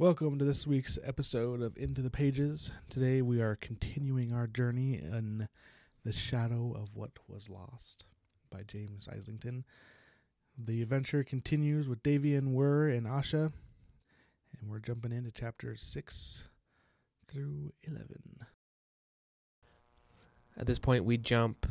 [0.00, 2.70] Welcome to this week's episode of Into the Pages.
[2.88, 5.48] Today we are continuing our journey in
[6.04, 8.04] The Shadow of What Was Lost
[8.48, 9.64] by James Islington.
[10.56, 13.50] The adventure continues with Davian, Wirr, and Asha,
[14.60, 16.48] and we're jumping into chapters 6
[17.26, 18.06] through 11.
[20.56, 21.66] At this point, we jump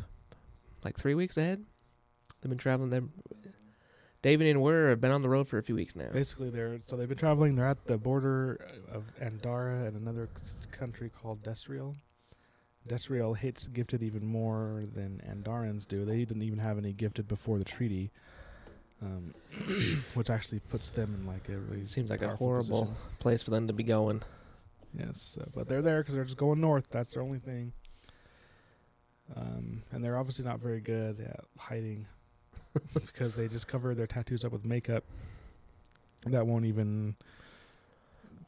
[0.84, 1.64] like three weeks ahead.
[2.42, 2.90] They've been traveling.
[2.90, 3.10] Them,
[4.20, 6.08] David and Wirr have been on the road for a few weeks now.
[6.12, 7.54] Basically, they're so they've been traveling.
[7.54, 10.28] They're at the border of Andarra and another
[10.72, 11.94] country called Desriel.
[12.88, 16.04] Desriel hates gifted even more than Andarrans do.
[16.04, 18.10] They didn't even have any gifted before the treaty,
[19.02, 19.34] um,
[20.14, 23.02] which actually puts them in like a really Seems like a horrible position.
[23.20, 24.22] place for them to be going.
[24.98, 26.88] Yes, uh, but they're there because they're just going north.
[26.90, 27.72] That's their only thing.
[29.36, 32.06] Um, and they're obviously not very good at hiding
[32.94, 35.04] because they just cover their tattoos up with makeup
[36.26, 37.14] that won't even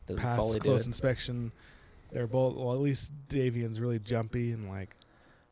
[0.07, 1.53] Doesn't pass close inspection.
[2.13, 4.97] They're both well, at least Davian's really jumpy and like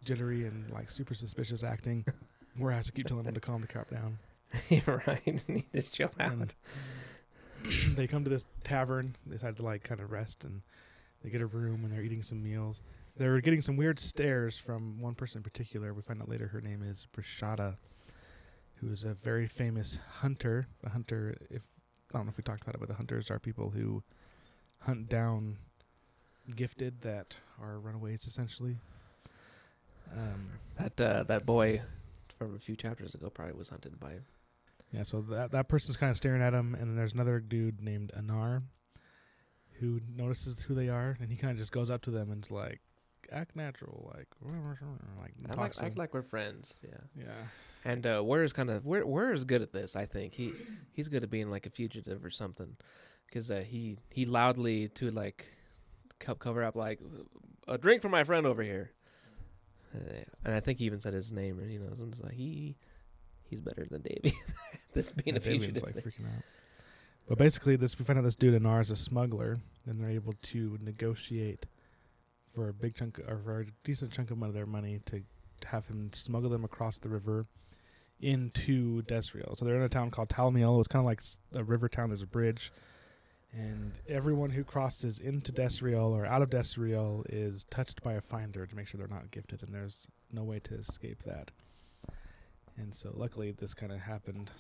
[0.04, 2.04] jittery and like super suspicious acting.
[2.56, 4.18] Whereas I keep telling him to calm the crap down.
[4.68, 5.40] You're right.
[5.46, 6.54] You just chill out.
[7.96, 9.16] They come to this tavern.
[9.26, 10.62] They decide to like kind of rest and
[11.22, 12.82] they get a room and they're eating some meals.
[13.16, 15.92] They're getting some weird stares from one person in particular.
[15.92, 17.76] We find out later her name is Breshada,
[18.80, 20.66] who is a very famous hunter.
[20.84, 21.62] A hunter, if
[22.12, 24.02] I don't know if we talked about it, but the hunters are people who
[24.80, 25.58] hunt down
[26.54, 28.76] gifted that are runaways essentially.
[30.12, 31.82] Um, That uh, that boy
[32.38, 34.14] from a few chapters ago probably was hunted by.
[34.92, 37.82] Yeah, so that that person's kind of staring at him, and then there's another dude
[37.82, 38.62] named Anar
[39.80, 42.50] who notices who they are, and he kind of just goes up to them and's
[42.50, 42.80] like,
[43.32, 46.74] "Act natural, like, like I like, act like we're friends.
[46.82, 46.96] Yeah.
[47.16, 47.32] yeah."
[47.84, 49.96] And uh, Wirr's kind of Wirr good at this.
[49.96, 50.52] I think he
[50.92, 52.76] he's good at being like a fugitive or something,
[53.26, 55.46] because uh, he he loudly to like
[56.18, 57.00] co- cover up like
[57.66, 58.90] a drink for my friend over here,
[59.94, 59.98] uh,
[60.44, 61.60] and I think he even said his name.
[61.68, 62.76] You know, just like he
[63.44, 64.34] he's better than Davy.
[64.94, 65.82] That's being Yeah, a fugitive.
[65.82, 66.42] like freaking out.
[67.28, 70.32] But basically, this we find out this dude Anar is a smuggler, and they're able
[70.42, 71.66] to negotiate
[72.58, 75.22] for a big chunk or for a decent chunk of their money to
[75.64, 77.46] have him smuggle them across the river
[78.20, 79.56] into Desriel.
[79.56, 80.80] So they're in a town called Talmiel.
[80.80, 81.22] It's kind of like
[81.54, 82.08] a river town.
[82.08, 82.72] There's a bridge,
[83.52, 88.66] and everyone who crosses into Desriel or out of Desriel is touched by a finder
[88.66, 91.52] to make sure they're not gifted, and there's no way to escape that.
[92.76, 94.50] And so, luckily, this kind of happened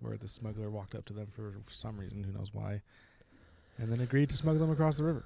[0.00, 2.80] where the smuggler walked up to them for some reason, who knows why,
[3.76, 5.24] and then agreed to smuggle them across the river.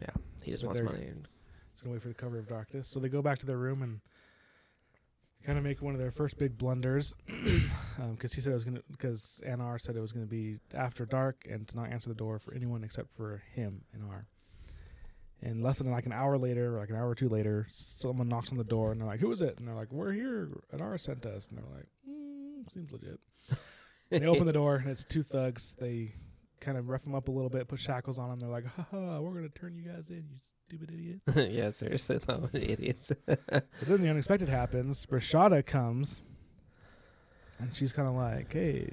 [0.00, 0.08] Yeah,
[0.42, 1.06] he just But wants they're- money.
[1.06, 1.28] And
[1.72, 2.88] It's gonna wait for the cover of darkness.
[2.88, 4.00] So they go back to their room and
[5.44, 7.14] kind of make one of their first big blunders,
[8.10, 11.46] because he said it was gonna, because Anar said it was gonna be after dark
[11.48, 14.24] and to not answer the door for anyone except for him, Anar.
[15.40, 18.28] And less than like an hour later, or like an hour or two later, someone
[18.28, 20.48] knocks on the door and they're like, "Who is it?" And they're like, "We're here.
[20.72, 23.20] Anar sent us." And they're like, mm, "Seems legit."
[24.10, 25.76] they open the door and it's two thugs.
[25.78, 26.12] They
[26.60, 28.38] kind of rough them up a little bit, put shackles on them.
[28.38, 32.18] They're like, "Ha ha, we're gonna turn you guys in, you stupid idiots." yeah, seriously,
[32.26, 33.12] though, idiots.
[33.26, 35.06] But then the unexpected happens.
[35.06, 36.20] Breshada comes,
[37.58, 38.90] and she's kind of like, "Hey,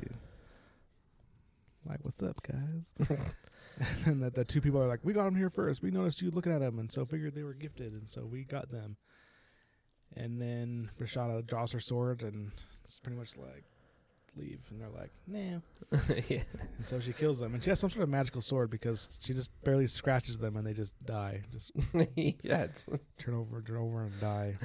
[1.85, 2.93] like, what's up, guys?"
[4.05, 5.81] and the, the two people are like, "We got them here first.
[5.81, 8.43] We noticed you looking at them, and so figured they were gifted, and so we
[8.43, 8.97] got them."
[10.15, 12.51] And then Breshada draws her sword, and
[12.85, 13.65] it's pretty much like,
[14.35, 15.59] "Leave," and they're like, "Nah."
[16.28, 16.44] yeah.
[16.78, 19.34] And so she kills them, and she has some sort of magical sword because she
[19.34, 21.72] just barely scratches them, and they just die, just
[22.16, 22.85] yeah, it's
[23.18, 24.56] turn over, turn over, and die.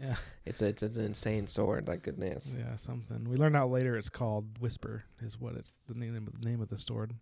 [0.00, 0.16] Yeah.
[0.44, 1.88] it's a, it's an insane sword.
[1.88, 2.54] Like goodness.
[2.56, 3.28] Yeah, something.
[3.28, 6.60] We learned out later it's called Whisper, is what it's the name of the name
[6.60, 7.14] of the sword.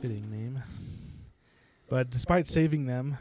[0.00, 0.62] Fitting name.
[1.88, 3.18] But despite saving them,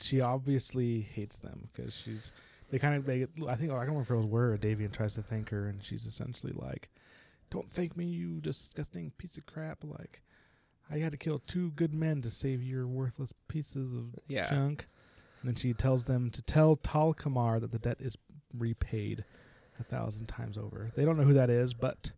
[0.00, 2.32] she obviously hates them because she's.
[2.70, 3.04] They kind of.
[3.06, 3.26] They.
[3.48, 5.66] I think oh, I don't remember if it was where Davian tries to thank her,
[5.68, 6.88] and she's essentially like,
[7.50, 10.22] "Don't thank me, you disgusting piece of crap!" Like,
[10.90, 14.48] I had to kill two good men to save your worthless pieces of Yeah.
[14.50, 14.86] junk.
[15.42, 18.16] And then she tells them to tell Tal'kamar that the debt is
[18.56, 19.24] repaid
[19.78, 20.90] a thousand times over.
[20.96, 22.12] They don't know who that is, but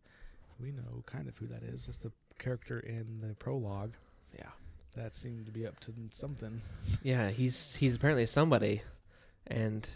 [0.60, 1.88] we know kind of who that is.
[1.88, 3.94] It's the character in the prologue
[4.38, 4.50] Yeah.
[4.94, 6.62] that seemed to be up to something.
[7.02, 8.82] Yeah, he's he's apparently somebody,
[9.48, 9.88] and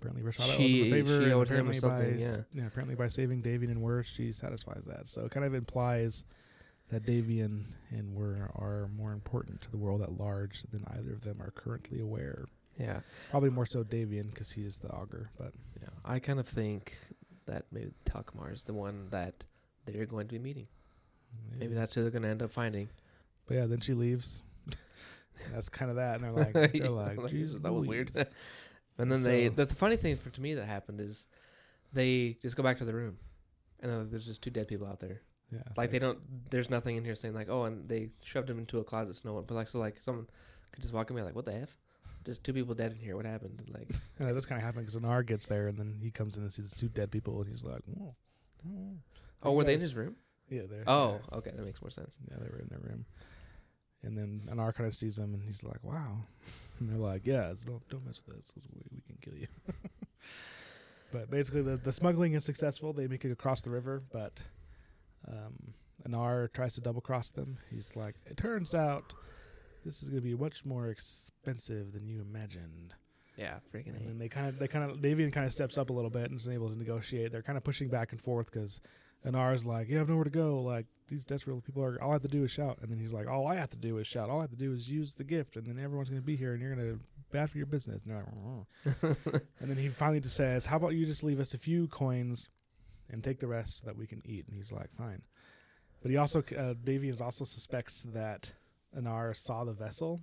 [0.00, 1.22] Apparently, Rashada owes him a favor.
[1.24, 2.66] she owed him something, by, s- yeah.
[2.66, 5.08] Apparently, by saving Davian and Wirr, she satisfies that.
[5.08, 6.24] So it kind of implies
[6.90, 11.22] that Davian and Wirr are more important to the world at large than either of
[11.22, 12.46] them are currently aware.
[12.78, 13.00] yeah,
[13.30, 15.52] Probably more so Davian because he is the augur, but
[15.82, 15.88] yeah.
[16.04, 16.96] I kind of think
[17.46, 19.44] that maybe Tal'kamar is the one that
[19.84, 20.68] they're going to be meeting.
[21.54, 22.88] Mm, maybe that's who they're going to end up finding.
[23.46, 24.42] But yeah, then she leaves.
[25.54, 28.10] That's kind of that, and they're like, they're Like, Jesus, that was weird.
[28.98, 29.48] Louise." and then they.
[29.48, 31.26] The, the funny thing for to me that happened is
[31.92, 33.16] they just go back to the room,
[33.80, 35.22] and then there's just two dead people out there.
[35.52, 36.18] yeah, it's Like, they don't.
[36.50, 39.16] There's nothing in here saying like, oh, and they shoved him into a closet.
[39.16, 39.44] So no one.
[39.46, 40.26] But like, so like someone
[40.72, 41.76] could just walk in and be like, what the f?
[42.24, 43.16] Just two people dead in here.
[43.16, 43.62] What happened?
[43.72, 46.42] Like, And that kind of happened because Anar gets there, and then he comes in
[46.42, 48.14] and sees two dead people, and he's like, "Whoa,
[48.64, 48.96] whoa."
[49.44, 50.16] oh, were they in his room?
[50.50, 50.84] Yeah, they're.
[50.86, 52.18] Oh, okay, that makes more sense.
[52.30, 53.06] yeah, they were in their room.
[54.02, 56.18] And then Anar kind of sees them, and he's like, "Wow,"
[56.78, 58.52] and they're like, "Yeah, don't don't mess with us.
[58.52, 59.48] 'cause We, we can kill you."
[61.12, 62.92] but basically, the the smuggling is successful.
[62.92, 64.42] They make it across the river, but
[65.26, 65.74] um,
[66.06, 67.58] Anar tries to double cross them.
[67.70, 69.14] He's like, "It turns out."
[69.84, 72.94] This is going to be much more expensive than you imagined.
[73.36, 73.96] Yeah, freaking.
[73.96, 76.10] And then they kind of, they kind of, Davian kind of steps up a little
[76.10, 77.30] bit and is able to negotiate.
[77.30, 78.80] They're kind of pushing back and forth because
[79.26, 80.60] Anar's like, you have nowhere to go.
[80.60, 82.78] Like these desperate people are, all I have to do is shout.
[82.80, 84.30] And then he's like, all I have to do is shout.
[84.30, 86.36] All I have to do is use the gift, and then everyone's going to be
[86.36, 88.02] here, and you're going to bad for your business.
[88.04, 91.54] And, they're like, and then he finally just says, how about you just leave us
[91.54, 92.48] a few coins
[93.10, 94.46] and take the rest so that we can eat?
[94.46, 95.22] And he's like, fine.
[96.02, 98.52] But he also, uh, Davian also suspects that
[98.96, 100.20] Anar saw the vessel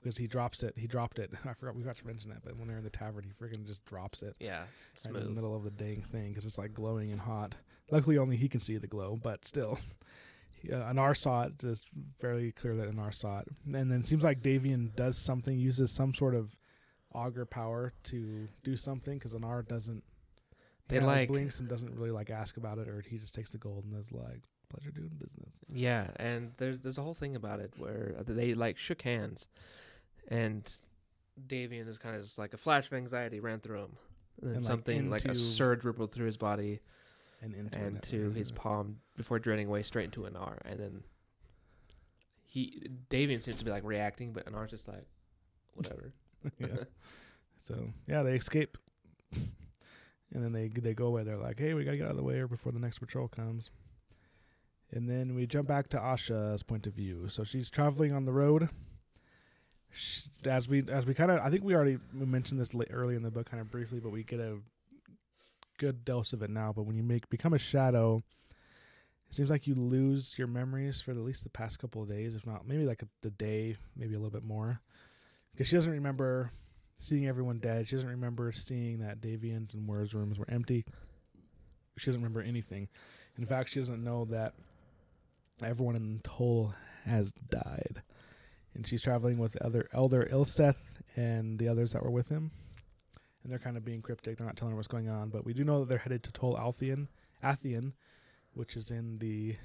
[0.00, 0.74] because he drops it.
[0.76, 1.30] He dropped it.
[1.44, 3.66] I forgot we got to mention that, but when they're in the tavern, he freaking
[3.66, 4.62] just drops it yeah,
[5.06, 7.54] right in the middle of the dang thing because it's like glowing and hot.
[7.90, 9.78] Luckily, only he can see the glow, but still,
[10.72, 11.54] uh, Anar saw it.
[11.62, 11.84] It's
[12.20, 15.90] fairly clear that Anar saw it, and then it seems like Davian does something, uses
[15.90, 16.56] some sort of
[17.12, 20.04] augur power to do something because Anar doesn't.
[20.88, 23.58] They like- blinks and doesn't really like ask about it, or he just takes the
[23.58, 27.60] gold and is like, "Pleasure doing business." Yeah, and there's there's a whole thing about
[27.60, 29.48] it where they like shook hands,
[30.30, 30.70] and
[31.46, 33.96] Davian is kind of just like a flash of anxiety ran through him,
[34.42, 36.80] and, And, like, something like, a surge rippled through his body
[37.42, 41.02] And into and to his palm before draining away straight into Anar, and then
[42.46, 45.06] he Davian seems to be like reacting, but Anar's just like
[45.74, 46.12] whatever.
[46.58, 46.66] yeah.
[47.62, 48.78] So yeah, they escape,
[49.32, 49.44] and
[50.32, 51.24] then they they go away.
[51.24, 53.28] They're like, "Hey, we gotta get out of the way or before the next patrol
[53.28, 53.68] comes."
[54.92, 57.28] And then we jump back to Asha's point of view.
[57.28, 58.70] So she's traveling on the road.
[60.44, 63.30] As we as we kind of, I think we already mentioned this early in the
[63.30, 64.58] book, kind of briefly, but we get a
[65.78, 66.72] good dose of it now.
[66.74, 68.22] But when you make become a shadow,
[69.28, 72.34] it seems like you lose your memories for at least the past couple of days,
[72.34, 74.80] if not maybe like a, the day, maybe a little bit more
[75.52, 76.50] because she doesn't remember
[76.98, 77.86] seeing everyone dead.
[77.86, 80.84] She doesn't remember seeing that Davian's and Moira's rooms were empty.
[81.98, 82.88] She doesn't remember anything.
[83.36, 84.54] In fact, she doesn't know that
[85.62, 88.02] everyone in Toll has died.
[88.74, 90.76] And she's traveling with other Elder Ilseth
[91.16, 92.50] and the others that were with him.
[93.42, 94.36] And they're kind of being cryptic.
[94.36, 95.30] They're not telling her what's going on.
[95.30, 97.08] But we do know that they're headed to Tol Altheon,
[97.42, 97.92] Athian,
[98.54, 99.56] which is in the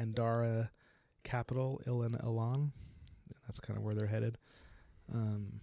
[0.00, 0.70] Andarra
[1.24, 2.70] capital, Ilin Illan.
[3.46, 4.38] That's kind of where they're headed.
[5.12, 5.60] Um,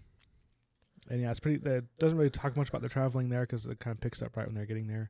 [1.09, 1.57] and yeah, it's pretty.
[1.57, 4.37] That doesn't really talk much about their traveling there because it kind of picks up
[4.37, 5.09] right when they're getting there.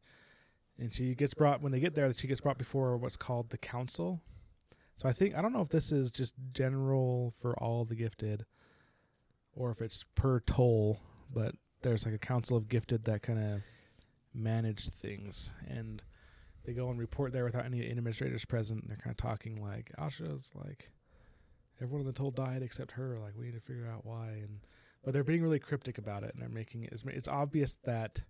[0.80, 2.12] And she gets brought when they get there.
[2.14, 4.22] She gets brought before what's called the council.
[5.02, 8.46] So I think I don't know if this is just general for all the gifted,
[9.52, 11.00] or if it's per toll.
[11.34, 13.62] But there's like a council of gifted that kind of
[14.36, 16.04] manage things, and
[16.66, 18.84] they go and report there without any administrators present.
[18.84, 20.92] And they're kind of talking like Asha's like
[21.82, 23.18] everyone in the toll died except her.
[23.18, 24.28] Like we need to figure out why.
[24.28, 24.60] And
[25.04, 26.92] but they're being really cryptic about it, and they're making it.
[26.92, 28.22] It's, it's obvious that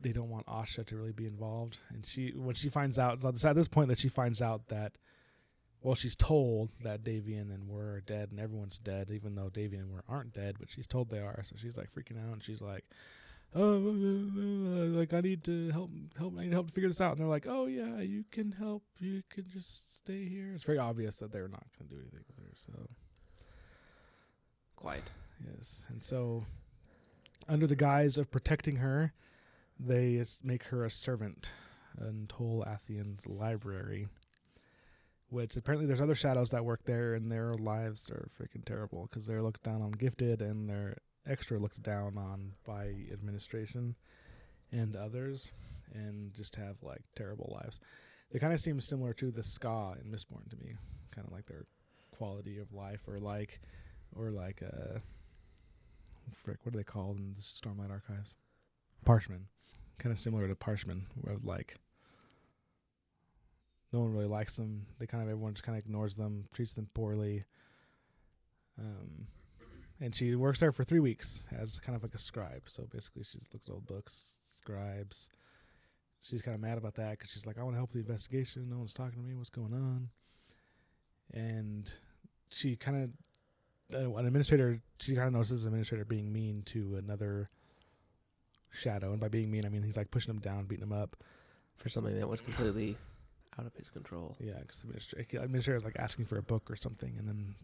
[0.00, 1.78] they don't want Asha to really be involved.
[1.90, 4.98] And she, when she finds out, it's at this point that she finds out that,
[5.82, 9.80] well, she's told that Davian and Wirr are dead, and everyone's dead, even though Davian
[9.80, 10.56] and Wirr aren't dead.
[10.58, 12.84] But she's told they are, so she's like freaking out, and she's like.
[13.54, 16.34] Oh, like I need to help, help.
[16.38, 17.12] I need help to figure this out.
[17.12, 18.82] And they're like, "Oh yeah, you can help.
[19.00, 22.20] You can just stay here." It's very obvious that they're not going to do anything
[22.26, 22.52] with her.
[22.54, 22.90] So
[24.78, 25.10] Quite.
[25.44, 26.44] Yes, and so
[27.48, 29.12] under the guise of protecting her,
[29.78, 31.50] they make her a servant
[32.00, 34.08] in Tol Athian's library.
[35.30, 39.26] Which apparently there's other shadows that work there, and their lives are freaking terrible because
[39.26, 43.94] they're looked down on gifted, and they're extra looked down on by administration
[44.72, 45.52] and others,
[45.92, 47.78] and just have like terrible lives.
[48.30, 50.74] They kind of seem similar to the skaa in Mistborn to me,
[51.14, 51.66] kind of like their
[52.16, 53.60] quality of life, or like
[54.16, 54.98] or like uh
[56.32, 58.34] frick what are they called in the stormlight archives
[59.04, 59.46] parshmen
[59.98, 61.74] kind of similar to parshmen, where like
[63.92, 64.86] no one really likes them.
[64.98, 67.44] They kind of everyone just kind of ignores them treats them poorly.
[68.78, 69.26] Um
[70.00, 72.62] and she works there for three weeks as kind of like a scribe.
[72.66, 75.28] So basically she just looks at old books scribes.
[76.22, 78.68] She's kind of mad about that because she's like i want to help the investigation.
[78.70, 79.34] No one's talking to me.
[79.34, 80.08] What's going on?
[81.34, 81.92] And
[82.48, 83.10] she kind of
[83.94, 84.80] uh, an administrator.
[85.00, 87.50] She kind of notices an administrator being mean to another
[88.70, 91.16] shadow, and by being mean, I mean he's like pushing him down, beating him up.
[91.76, 92.96] for something that was completely
[93.58, 94.36] out of his control.
[94.40, 97.54] Yeah, because the administrator, administrator was like asking for a book or something, and then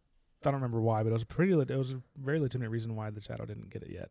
[0.43, 1.53] I don't remember why, but it was a pretty.
[1.53, 4.11] It was a very legitimate reason why the shadow didn't get it yet.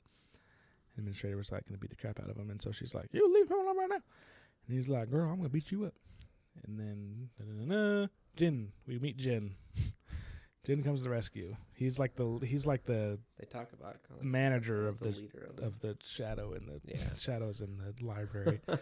[0.95, 2.93] The administrator was like going to beat the crap out of him, and so she's
[2.93, 4.01] like, "You leave him alone right now,"
[4.67, 5.93] and he's like, "Girl, I'm going to beat you up."
[6.65, 9.55] And then, da-da-da-da, Jin, we meet Jin.
[10.65, 11.55] Jin comes to the rescue.
[11.73, 15.49] He's like the he's like the They talk about of manager of the the leader
[15.57, 16.97] of, of the shadow in the Yeah.
[17.17, 18.61] shadows in the library.
[18.65, 18.79] but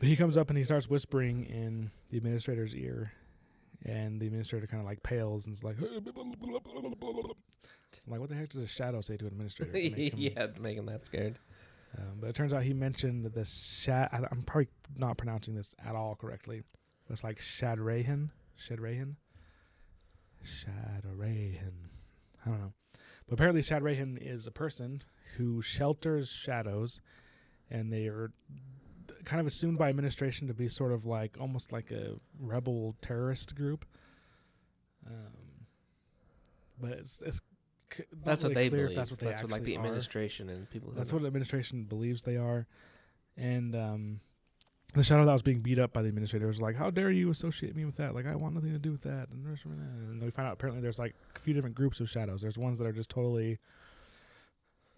[0.00, 3.12] he comes up and he starts whispering in the administrator's ear,
[3.84, 6.02] and the administrator kind of like pales and is like, I'm
[8.08, 9.72] like, what the heck does a shadow say to an administrator?
[9.72, 11.38] to make him- yeah, make that scared.
[11.98, 14.08] Um, but it turns out he mentioned the shat.
[14.14, 16.62] I, I'm probably not pronouncing this at all correctly.
[17.10, 19.16] It's like Shadraehin, Shadraehin,
[20.44, 21.88] Shadraehin.
[22.44, 22.72] I don't know.
[23.26, 25.02] But apparently, Shadraehin is a person
[25.36, 27.00] who shelters shadows,
[27.70, 28.32] and they are
[29.24, 33.54] kind of assumed by administration to be sort of like almost like a rebel terrorist
[33.54, 33.84] group.
[35.06, 35.66] Um,
[36.80, 37.40] but it's, it's
[37.94, 38.94] c- That's what they believe.
[38.94, 39.78] that's what they like actually the are.
[39.80, 40.90] administration and people.
[40.90, 41.16] Who That's know.
[41.16, 42.66] what the administration believes they are.
[43.36, 44.20] And um,
[44.94, 47.30] the shadow that was being beat up by the administrator was like, "How dare you
[47.30, 48.14] associate me with that?
[48.14, 49.56] Like, I want nothing to do with that." And, eh.
[49.64, 52.42] and we find out apparently there's like a few different groups of shadows.
[52.42, 53.58] There's ones that are just totally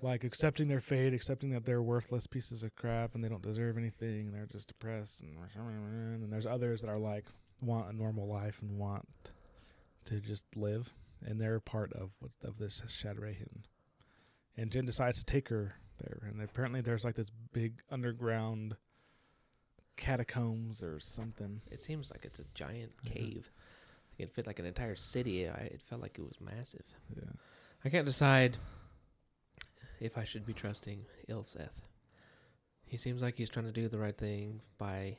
[0.02, 3.78] like accepting their fate, accepting that they're worthless pieces of crap and they don't deserve
[3.78, 4.26] anything.
[4.26, 5.22] And they're just depressed.
[5.22, 5.38] And,
[6.22, 7.24] and there's others that are like
[7.62, 9.08] want a normal life and want
[10.06, 10.92] to just live.
[11.24, 13.62] And they're part of what of this Shadraehin.
[14.56, 16.28] And Jin decides to take her there.
[16.28, 18.76] And apparently there's like this big underground
[19.96, 21.60] catacombs or something.
[21.70, 23.50] It seems like it's a giant cave.
[24.18, 25.48] It fit like an entire city.
[25.48, 26.84] I, it felt like it was massive.
[27.14, 27.30] Yeah.
[27.84, 28.56] I can't decide
[30.00, 31.82] if I should be trusting Ilseth.
[32.86, 35.16] He seems like he's trying to do the right thing by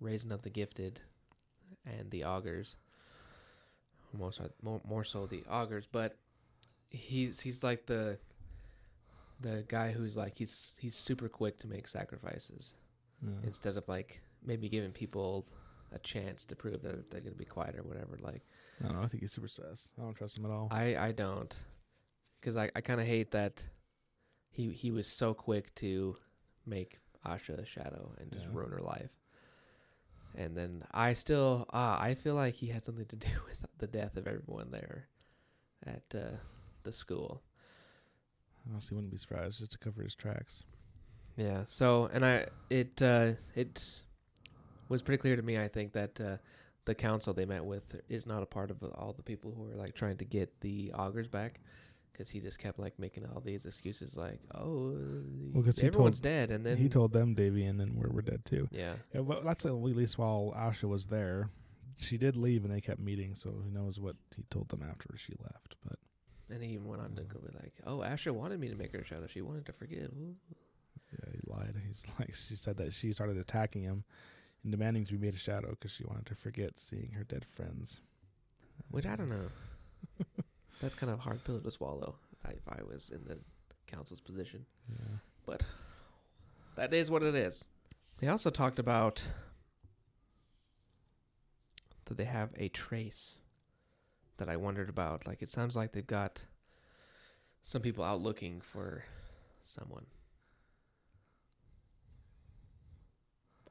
[0.00, 1.00] raising up the gifted
[1.84, 2.76] and the augurs.
[4.12, 6.16] More so, more, more so the augurs, but
[6.88, 8.18] he's he's like the
[9.40, 12.74] the guy who's like he's he's super quick to make sacrifices
[13.22, 13.30] Yeah.
[13.42, 15.46] instead of like maybe giving people
[15.92, 18.18] a chance to prove that they're going to be quiet or whatever.
[18.20, 18.42] Like
[18.82, 19.02] I don't know.
[19.02, 19.90] I think he's super sus.
[19.98, 20.68] I don't trust him at all.
[20.70, 21.54] I I don't,
[22.40, 23.64] because I I kind of hate that
[24.50, 26.16] he he was so quick to
[26.66, 28.50] make Asha a shadow and just Yeah.
[28.52, 29.10] ruin her life.
[30.34, 33.86] And then I still ah I feel like he had something to do with the
[33.86, 35.08] death of everyone there
[35.86, 36.36] at uh,
[36.82, 37.42] the school.
[38.68, 40.64] I honestly wouldn't be surprised just to cover his tracks.
[41.36, 41.64] Yeah.
[41.66, 44.00] So, and I it uh, it
[44.88, 45.58] was pretty clear to me.
[45.58, 46.36] I think that uh,
[46.84, 49.76] the council they met with is not a part of all the people who are
[49.76, 51.60] like trying to get the augurs back,
[52.12, 54.96] because he just kept like making all these excuses, like, "Oh,
[55.52, 58.22] well, cause everyone's told- dead," and then he told them Davy and then we're, we're
[58.22, 58.68] dead too.
[58.70, 61.50] yeah, Yeah, well, that's at least while Asha was there.
[61.98, 65.08] She did leave and they kept meeting, so who knows what he told them after
[65.16, 65.76] she left.
[65.82, 65.96] But
[66.48, 68.92] and he even went on to go be like, "Oh, Asha wanted me to make
[68.92, 69.26] her a shadow.
[69.26, 70.36] She wanted to forget." Ooh.
[71.12, 71.74] Yeah, he lied.
[71.86, 74.04] He's like, she said that she started attacking him
[74.62, 77.44] and demanding to be made a shadow because she wanted to forget seeing her dead
[77.44, 78.00] friends.
[78.90, 79.48] Which I don't know.
[80.80, 82.16] That's kind of a hard pill to swallow.
[82.48, 83.38] If I was in the
[83.86, 84.64] council's position.
[84.88, 85.16] Yeah.
[85.46, 85.64] But
[86.76, 87.66] that is what it is.
[88.18, 89.22] They also talked about
[92.04, 93.38] that they have a trace
[94.36, 95.26] that I wondered about.
[95.26, 96.44] Like it sounds like they've got
[97.62, 99.04] some people out looking for
[99.64, 100.06] someone.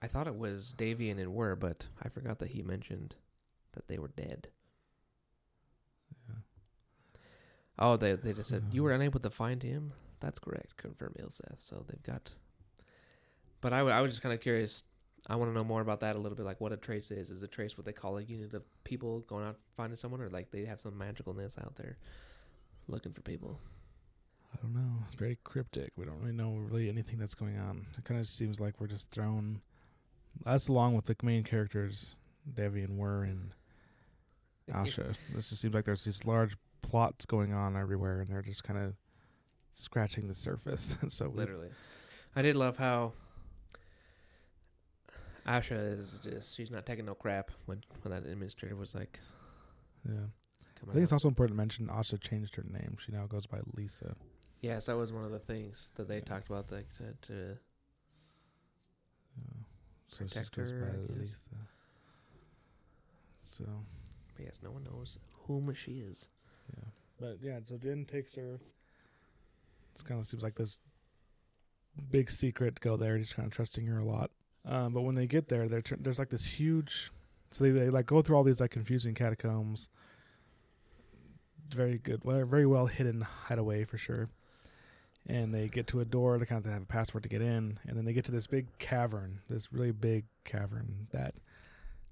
[0.01, 3.15] I thought it was Davian and Wirr, but I forgot that he mentioned
[3.73, 4.49] that they were dead.
[6.27, 6.35] Yeah.
[7.79, 9.93] Oh, they they just said you were unable to find him.
[10.19, 10.77] That's correct.
[10.77, 11.65] Confirm Ilseth.
[11.67, 12.31] So they've got.
[13.61, 14.83] But I, w- I was just kind of curious.
[15.27, 16.45] I want to know more about that a little bit.
[16.45, 17.29] Like what a trace is.
[17.29, 20.29] Is a trace what they call a unit of people going out finding someone, or
[20.29, 21.97] like they have some magicalness out there
[22.87, 23.59] looking for people?
[24.53, 25.01] I don't know.
[25.05, 25.91] It's very cryptic.
[25.97, 27.85] We don't really know really anything that's going on.
[27.97, 29.61] It kind of seems like we're just thrown.
[30.45, 32.15] Us along with the main characters,
[32.51, 33.51] Devi and Wirr and
[34.71, 35.15] Asha.
[35.33, 38.79] This just seems like there's these large plots going on everywhere, and they're just kind
[38.79, 38.93] of
[39.71, 40.97] scratching the surface.
[41.07, 41.69] so we- Literally.
[42.35, 43.13] I did love how
[45.47, 49.19] Asha is just she's not taking no crap when when that administrator was like
[50.07, 50.15] yeah.
[50.87, 52.97] I think it's also important to mention Asha changed her name.
[53.03, 54.15] She now goes by Lisa.
[54.61, 56.23] Yes, that was one of the things that they Yeah.
[56.25, 57.57] talked about like to, to
[59.37, 59.63] Yeah.
[60.09, 61.35] So she just Protect goes her, by Lisa.
[63.41, 63.65] So
[64.35, 66.29] But yes, no one knows whom she is.
[66.75, 66.83] Yeah.
[67.19, 68.59] But yeah, so Jin takes her.
[69.93, 70.79] It's kind of seems like this
[72.11, 72.79] big secret.
[72.81, 73.17] Go there.
[73.17, 74.31] He's kind of trusting her a lot.
[74.65, 77.11] Um, but when they get there, there there's like this huge.
[77.51, 79.89] So they, they like go through all these like confusing catacombs.
[81.69, 84.29] Very good, well, very well hidden hideaway for sure.
[85.27, 86.37] And they get to a door.
[86.37, 88.45] They kind of have a password to get in, and then they get to this
[88.47, 91.33] big cavern, this really big cavern that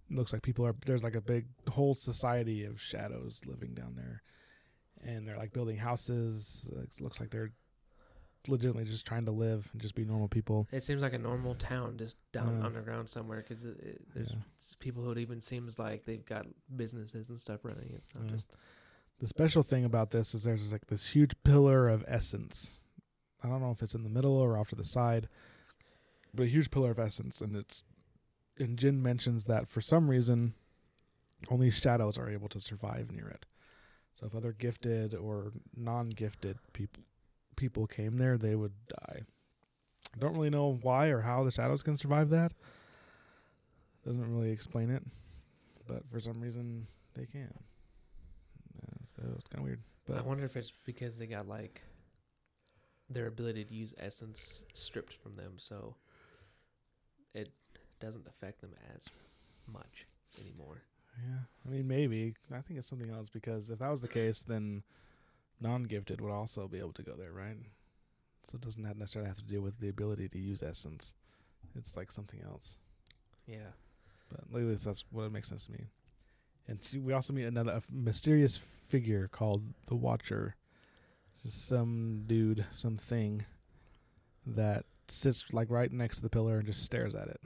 [0.09, 0.75] looks like people are.
[0.85, 4.21] There's like a big whole society of shadows living down there
[5.05, 6.69] and they're like building houses.
[6.81, 7.51] It looks like they're
[8.47, 10.67] legitimately just trying to live and just be normal people.
[10.71, 12.65] It seems like a normal town just down Yeah.
[12.65, 13.63] underground somewhere because
[14.13, 14.37] there's Yeah.
[14.79, 17.91] people who it even seems like they've got businesses and stuff running.
[17.93, 18.31] It's not Yeah.
[18.31, 18.53] just
[19.19, 22.81] The special thing about this is there's like this huge pillar of essence.
[23.43, 25.27] I don't know if it's in the middle or off to the side,
[26.33, 27.83] but a huge pillar of essence, and it's.
[28.59, 30.53] And Jin mentions that for some reason,
[31.49, 33.47] only shadows are able to survive near it.
[34.13, 37.03] So if other gifted or non-gifted people
[37.55, 39.21] people came there, they would die.
[40.15, 42.53] I don't really know why or how the shadows can survive that.
[44.05, 45.03] Doesn't really explain it,
[45.87, 46.85] but for some reason
[47.15, 47.53] they can.
[49.07, 49.81] So it's kind of weird.
[50.15, 51.81] I wonder if it's because they got like
[53.13, 55.95] their ability to use essence stripped from them, so
[57.33, 57.49] it
[57.99, 59.07] doesn't affect them as
[59.71, 60.05] much
[60.41, 60.81] anymore.
[61.23, 64.41] yeah, I mean maybe I think it's something else because if that was the case,
[64.41, 64.83] then
[65.61, 67.57] non-gifted would also be able to go there, right?
[68.45, 71.13] So it doesn't have necessarily have to do with the ability to use essence.
[71.75, 72.77] It's like something else.
[73.47, 73.71] Yeah.
[74.29, 75.85] But at least that's what it makes sense to me.
[76.67, 80.55] And she, we also meet another mysterious figure called the Watcher.
[81.45, 83.45] Some dude, some thing
[84.47, 87.41] that sits like right next to the pillar and just stares at it.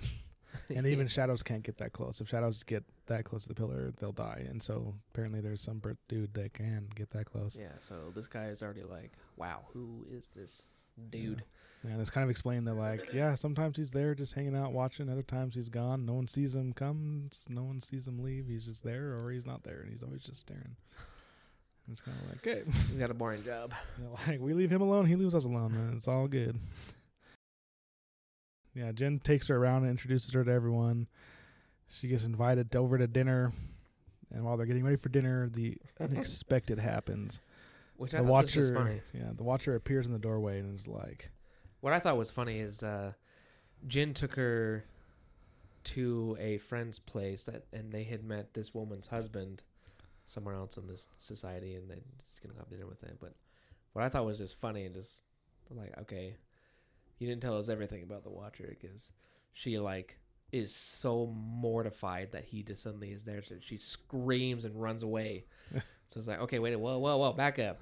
[0.75, 2.21] and even shadows can't get that close.
[2.21, 4.45] If shadows get that close to the pillar, they'll die.
[4.49, 7.57] And so apparently there's some dude that can get that close.
[7.59, 7.73] yeah.
[7.79, 10.63] So this guy is already like, wow, who is this
[11.09, 11.43] dude?
[11.83, 15.09] And it's kind of explained that like, yeah, sometimes he's there just hanging out watching,
[15.09, 16.05] other times he's gone.
[16.05, 18.47] No one sees him come, no one sees him leave.
[18.47, 20.75] He's just there or he's not there and he's always just staring.
[21.89, 23.73] It's kind of like, okay, He's got a boring job.
[23.97, 25.93] you know, like we leave him alone, he leaves us alone, man.
[25.95, 26.57] It's all good.
[28.73, 31.07] Yeah, Jin takes her around and introduces her to everyone.
[31.89, 33.51] She gets invited over to dinner,
[34.33, 37.39] and while they're getting ready for dinner, the unexpected happens.
[37.95, 39.01] Which I The thought was watcher, funny.
[39.13, 41.31] yeah, the watcher appears in the doorway and is like,
[41.79, 43.13] What I thought was funny is uh,
[43.87, 44.83] Jin took her
[45.85, 49.63] to a friend's place that, and they had met this woman's husband
[50.27, 53.17] somewhere else in this society, and they're just gonna have dinner with them.
[53.19, 53.33] But
[53.93, 55.23] what I thought was just funny and just
[55.71, 56.35] like, okay,
[57.17, 59.11] you didn't tell us everything about the Watcher because
[59.53, 60.19] she like
[60.51, 63.41] is so mortified that he just suddenly is there.
[63.41, 65.45] So she screams and runs away.
[65.73, 67.79] so it's like, okay, wait, whoa, whoa, whoa, back up.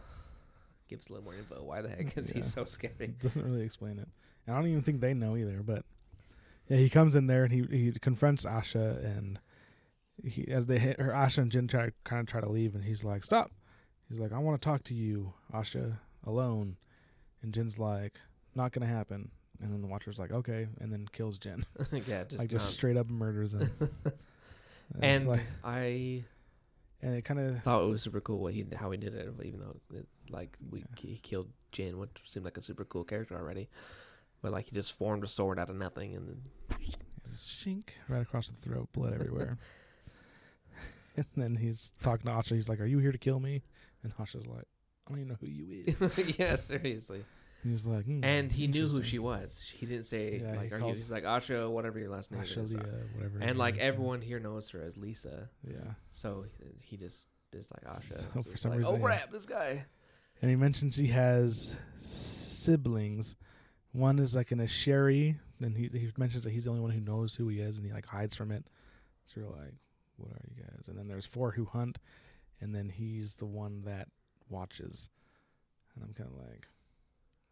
[0.87, 1.63] Give us a little more info.
[1.63, 3.07] Why the heck is he so scary?
[3.21, 4.07] Doesn't really explain it.
[4.45, 5.61] And I don't even think they know either.
[5.63, 5.83] But
[6.69, 9.39] yeah, he comes in there and he he confronts Asha and
[10.23, 12.83] he as they hit her Asha and Jin try kind of try to leave and
[12.83, 13.51] he's like stop.
[14.09, 16.77] He's like I want to talk to you, Asha, alone.
[17.41, 18.19] And Jin's like
[18.55, 19.29] not gonna happen.
[19.61, 21.65] And then the Watcher's like okay, and then kills Jin.
[21.91, 23.69] yeah, just like just not- straight up murders him.
[25.01, 26.23] It's and like, I
[27.01, 29.27] and it kind of thought it was super cool what he how he did it,
[29.43, 30.85] even though it, like we Yeah.
[30.99, 33.67] he killed Jin, which seemed like a super cool character already.
[34.43, 36.41] But like he just formed a sword out of nothing, and then
[37.35, 39.57] shink right across the throat, blood everywhere.
[41.17, 42.55] and then he's talking to Asha.
[42.55, 43.63] He's like, "Are you here to kill me?"
[44.03, 44.65] And Asha's like,
[45.07, 47.23] "I don't even know who you is." yeah, seriously.
[47.63, 49.59] He's like, hmm, And he knew who she was.
[49.75, 52.41] He didn't say Yeah, he like, "Are you?" He's like Asha, whatever your last name
[52.41, 52.75] Asha is.
[52.75, 52.83] Leah,
[53.15, 53.39] whatever.
[53.41, 55.77] And like everyone here knows her as Lisa, Yeah.
[56.11, 56.45] so
[56.79, 58.19] he just is like Asha.
[58.19, 59.03] So So for some like, reason, oh yeah.
[59.05, 59.85] crap, this guy.
[60.41, 63.35] And he mentions he has siblings.
[63.93, 65.39] One is like in a sherry.
[65.59, 67.85] Then he he mentions that he's the only one who knows who he is, and
[67.87, 68.65] he like hides from it.
[69.25, 69.73] So you're like,
[70.17, 71.97] "What are you guys?" And then there's four who hunt,
[72.61, 74.07] and then he's the one that
[74.49, 75.09] watches.
[75.95, 76.67] And I'm kind of like,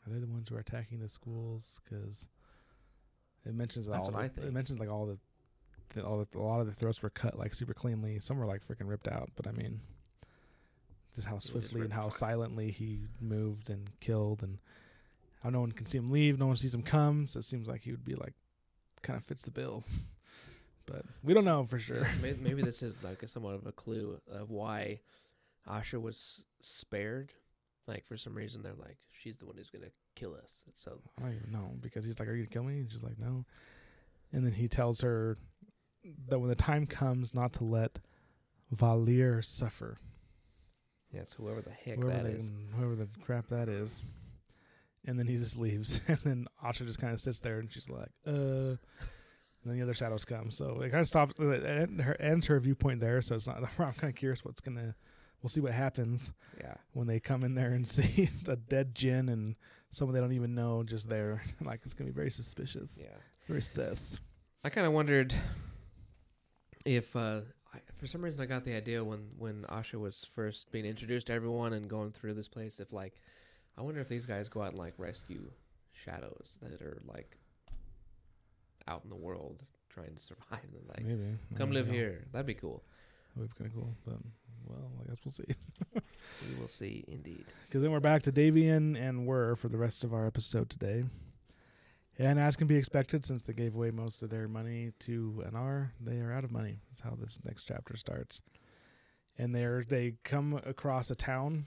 [0.06, 1.80] are they the ones who are attacking the schools?
[1.84, 2.28] Because
[3.45, 4.12] it mentions That's all.
[4.12, 5.17] what I the- It mentions like all the,
[5.89, 8.19] the all the, a lot of the throats were cut like super cleanly.
[8.19, 9.30] Some were like freaking ripped out.
[9.36, 9.80] But I mean,
[11.15, 14.58] just how just swiftly and how silently he moved and killed, and
[15.41, 17.28] how no one can see him leave, no one sees him come.
[17.28, 18.34] So it seems like he would be like,
[19.02, 19.84] kind of fits the bill.
[20.86, 22.02] But we don't know for sure.
[22.02, 25.00] Yes, may- maybe this is like a somewhat of a clue of why
[25.67, 27.34] Asha was spared.
[27.88, 30.63] Like for some reason, they're like, she's the one who's gonna kill us.
[30.74, 33.04] So I don't even know because he's like, "Are you gonna kill me?" And she's
[33.04, 33.46] like, "No."
[34.32, 35.38] And then he tells her
[36.28, 38.00] that when the time comes, not to let
[38.74, 39.98] Valir suffer.
[41.12, 42.52] Yes, whoever the heck whoever, that the, is.
[42.76, 44.02] whoever the crap that is.
[45.06, 47.89] And then he just leaves, and then Asha just kind of sits there, and she's
[47.89, 48.76] like, "Uh."
[49.63, 51.36] And then the other shadows come, so it kind of stops.
[51.39, 53.58] It her ends her viewpoint there, so it's not.
[53.80, 54.93] I'm kind of curious what's gonna.
[55.41, 56.76] We'll see what happens Yeah.
[56.93, 59.56] when they come in there and see a dead Jin and
[59.89, 61.43] someone they don't even know just there.
[61.62, 63.08] like it's gonna be very suspicious, Yeah.
[63.47, 64.19] very sus.
[64.65, 65.34] I kind of wondered
[66.86, 67.41] if, uh,
[67.73, 71.28] I, for some reason, I got the idea when when Asha was first being introduced
[71.28, 72.80] to everyone and going through this place.
[72.80, 73.13] If like,
[73.78, 75.49] I wonder if these guys go out and like rescue
[75.93, 77.38] shadows that are like
[78.88, 82.26] out in the world trying to survive and like Maybe come live here.
[82.32, 82.84] That'd be cool.
[83.36, 84.17] That would be kind of cool, but
[84.67, 85.56] well, I guess we'll see.
[86.50, 87.46] We will see, indeed.
[87.67, 91.04] Because then we're back to Davian and Wirr for the rest of our episode today.
[92.19, 95.89] And as can be expected, since they gave away most of their money to Anar,
[96.00, 96.78] they are out of money.
[96.89, 98.41] That's how this next chapter starts.
[99.38, 101.65] And they're they come across a town,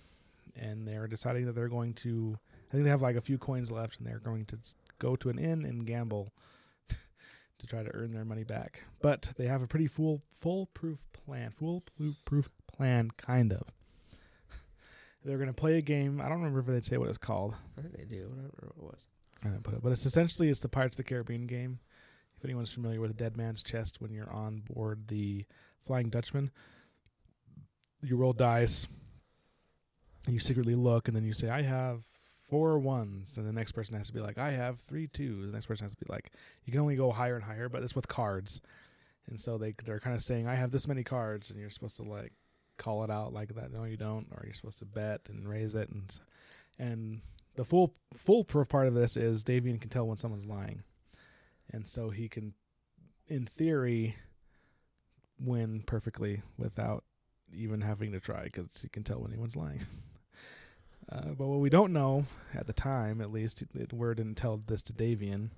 [0.54, 2.38] and they're deciding that they're going to.
[2.68, 4.58] I think they have like a few coins left, and they're going to
[4.98, 6.32] go to an inn and gamble
[7.58, 8.84] to try to earn their money back.
[9.00, 13.62] But they have a pretty fool foolproof plan, foolproof proof plan, kind of.
[15.24, 16.20] They're going to play a game.
[16.20, 17.54] I don't remember if they say what it's called.
[17.78, 18.16] I think they do.
[18.16, 19.06] I don't remember what it was.
[19.44, 21.78] I didn't put it, but it's essentially it's the Pirates of the Caribbean game.
[22.36, 25.44] If anyone's familiar with Dead Man's Chest, when you're on board the
[25.86, 26.50] Flying Dutchman,
[28.02, 28.86] you roll dice,
[30.24, 32.04] and you secretly look, and then you say, "I have
[32.48, 35.52] four ones," and the next person has to be like, "I have three twos." The
[35.52, 36.32] next person has to be like,
[36.64, 38.60] "You can only go higher and higher," but it's with cards,
[39.28, 41.96] and so they they're kind of saying, "I have this many cards," and you're supposed
[41.96, 42.32] to like
[42.76, 43.72] call it out like that.
[43.72, 46.18] No, you don't, or you're supposed to bet and raise it, and
[46.78, 47.22] and
[47.56, 50.82] the full foolproof part of this is Davian can tell when someone's lying,
[51.70, 52.54] and so he can,
[53.28, 54.16] in theory,
[55.38, 57.04] win perfectly without
[57.52, 59.80] even having to try because he can tell when anyone's lying.
[61.10, 64.60] Uh, but what we don't know at the time, at least, it, Wirr didn't tell
[64.66, 65.50] this to Davian,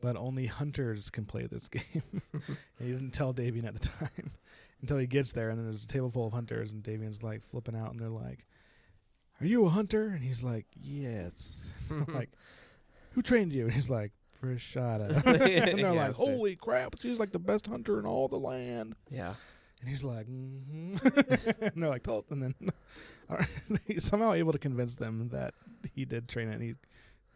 [0.00, 2.02] but only hunters can play this game.
[2.32, 2.42] and
[2.80, 4.32] he didn't tell Davian at the time
[4.80, 7.42] until he gets there, and then there's a table full of hunters, and Davian's like
[7.44, 8.44] flipping out, and they're like,
[9.40, 11.70] "Are you a hunter?" And he's like, "Yes."
[12.08, 12.30] like,
[13.12, 13.64] who trained you?
[13.66, 14.10] And he's like,
[14.42, 15.24] Breshada.
[15.24, 18.94] and they're Yeah, like, holy crap, she's like the best hunter in all the land.
[19.10, 19.34] Yeah.
[19.80, 20.96] And he's like, mm-hmm.
[21.62, 22.54] and they're like, tell and then
[23.86, 25.54] he's somehow able to convince them that
[25.94, 26.54] he did train it.
[26.54, 26.74] And he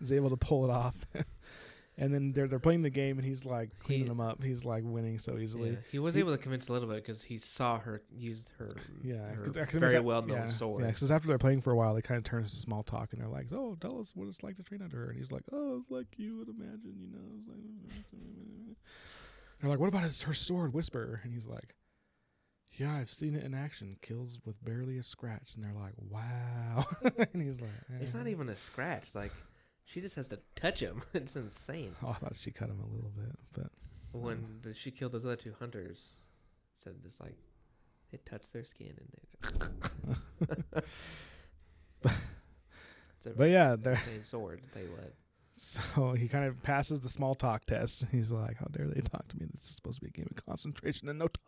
[0.01, 0.97] is able to pull it off.
[1.99, 4.43] and then they're they're playing the game, and he's like cleaning He- them up.
[4.43, 5.71] He's like winning so easily.
[5.71, 5.77] Yeah.
[5.91, 8.71] He was He- able to convince a little bit because he saw her use her,
[9.03, 10.83] Yeah, her 'cause- 'cause very well known yeah, sword.
[10.83, 13.13] Yeah, because after they're playing for a while, they kind of turn to small talk,
[13.13, 15.33] and they're like, "Oh, tell us what it's like to train under her." And he's
[15.33, 17.59] like, "Oh, it's like you would imagine, you know." It's like,
[19.61, 21.75] they're like, "What about his, her sword, Whisper?" And he's like,
[22.79, 23.97] "Yeah, I've seen it in action.
[24.03, 26.85] Kills with barely a scratch." And they're like, "Wow!"
[27.33, 29.15] and he's like, It's not "Eh." even a scratch.
[29.15, 29.33] Like
[29.85, 31.03] she just has to touch him.
[31.15, 31.95] It's insane.
[32.03, 33.71] Oh, I thought she cut him a little bit, but
[34.13, 36.13] When the- she killed those other two hunters,
[36.77, 37.37] said just like
[38.13, 40.81] it touched their skin and they.
[42.05, 44.61] It's a but yeah, they're insane sword.
[44.73, 45.13] Tell you what.
[45.57, 48.07] So he kind of passes the small talk test.
[48.13, 49.47] He's like, "How dare they talk to me?
[49.53, 51.48] This is supposed to be a game of concentration and no talk."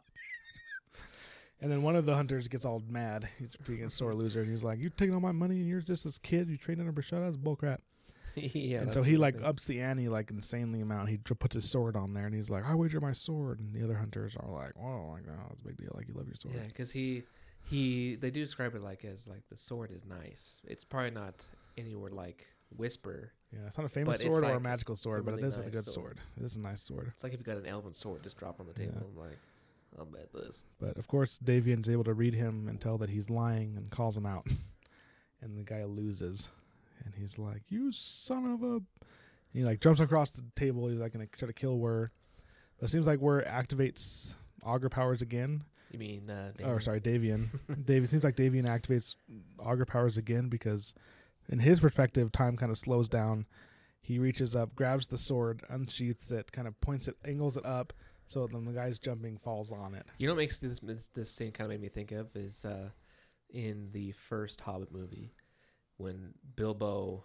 [1.63, 3.29] And then one of the hunters gets all mad.
[3.39, 5.81] He's being a sore loser, and he's like, "You're taking all my money, and you're
[5.81, 6.49] just this kid.
[6.49, 7.25] You trained under Breshada.
[7.25, 7.79] That's bullcrap."
[8.35, 8.81] yeah.
[8.81, 9.45] and so he like thing.
[9.45, 11.09] ups the ante like insanely amount.
[11.09, 13.75] He tr- puts his sword on there, and he's like, "I wager my sword." And
[13.75, 15.91] the other hunters are like, "Oh, like oh, that's a big deal.
[15.95, 17.25] Like you love your sword." Yeah, because he
[17.65, 20.61] he they do describe it like as like the sword is nice.
[20.67, 21.45] It's probably not
[21.77, 22.47] anywhere like
[22.77, 23.33] whisper.
[23.53, 25.69] Yeah, it's not a famous sword or a magical sword, a but it is really
[25.69, 25.95] is a good sword.
[25.95, 26.19] sword.
[26.41, 27.13] It is a nice sword.
[27.15, 28.95] It's like if you got an elven sword just drop on the table.
[28.97, 29.23] Yeah.
[29.23, 29.39] I'm like,
[29.99, 30.65] I'll bet this.
[30.79, 34.17] But of course, Davian's able to read him and tell that he's lying and calls
[34.17, 34.47] him out.
[35.43, 36.51] and the guy loses.
[37.05, 38.67] And he's like, You son of a.
[38.75, 38.85] And
[39.53, 40.87] he like jumps across the table.
[40.89, 42.11] He's like going to try to kill Wirr.
[42.79, 45.65] But it seems like Wirr activates augur powers again.
[45.91, 46.83] You mean uh, Or David?
[46.83, 47.49] sorry, Davian.
[47.71, 49.17] Davian seems like Davian activates
[49.59, 50.95] augur powers again because,
[51.49, 53.47] in his perspective, time kind of slows down.
[54.01, 57.93] He reaches up, grabs the sword, unsheaths it, kind of points it, angles it up,
[58.31, 60.07] so then the guy's jumping falls on it.
[60.19, 60.79] You know what makes this
[61.15, 62.91] this, scene kind of made me think of is uh,
[63.53, 65.35] in the first Hobbit movie
[65.97, 67.25] when Bilbo.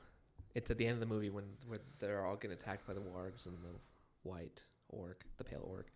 [0.56, 3.02] It's at the end of the movie when, when they're all getting attacked by the
[3.02, 3.78] wargs and the
[4.24, 5.92] white orc, the pale orc,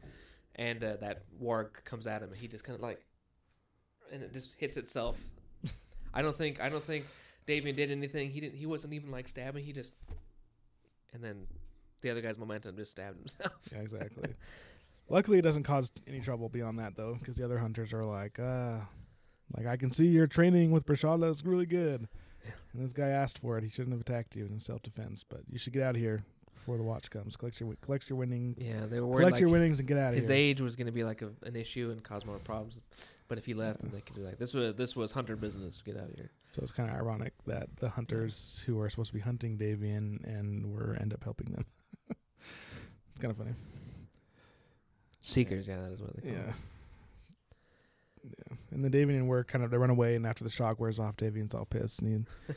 [0.56, 3.02] and uh, that warg comes at him and he just kind of like,
[4.12, 5.17] and it just hits itself.
[6.13, 7.06] I don't think I don't think
[7.48, 8.30] Davian did anything.
[8.30, 8.58] He didn't.
[8.60, 9.63] He wasn't even like stabbing.
[9.63, 9.91] He just,
[11.13, 11.48] and then
[12.02, 13.54] the other guy's momentum just stabbed himself.
[13.72, 14.36] Yeah, exactly.
[15.10, 18.39] Luckily, it doesn't cause any trouble beyond that, though, because the other hunters are like,
[18.39, 18.78] uh,
[19.58, 22.08] like I can see your training with Breshada is really good,
[22.74, 23.63] and this guy asked for it.
[23.63, 26.24] He shouldn't have attacked you in self defense, but you should get out of here
[26.54, 27.36] before the watch comes.
[27.36, 29.98] Collect your collect your winning, Yeah, they were worried collect like your winnings, and get
[29.98, 30.22] out of here.
[30.22, 32.80] his age was going to be like a, an issue and cause more problems.
[33.28, 35.82] But if he left, then they could do like this was this was hunter business.
[35.84, 36.32] Get out of here.
[36.52, 40.24] So it's kind of ironic that the hunters who are supposed to be hunting Davian
[40.24, 41.65] and Wirr end up helping them.
[42.10, 43.54] it's kind of funny.
[45.22, 46.46] Seekers, yeah, that is what they call Yeah.
[46.48, 46.56] them.
[48.24, 48.56] Yeah.
[48.72, 51.00] And the Davian and Wirr kind of they run away and after the shock wears
[51.00, 52.54] off, Davian's all pissed and he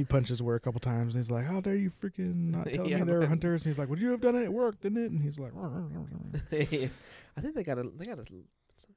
[0.00, 2.88] he punches Wirr a couple times and he's like, How dare you freaking not tell
[2.88, 3.62] Yeah, me they're hunters?
[3.64, 4.42] And he's like, Would you have done it?
[4.42, 5.10] It worked, didn't it?
[5.12, 5.52] And he's like.
[6.52, 8.24] I think they got a they got a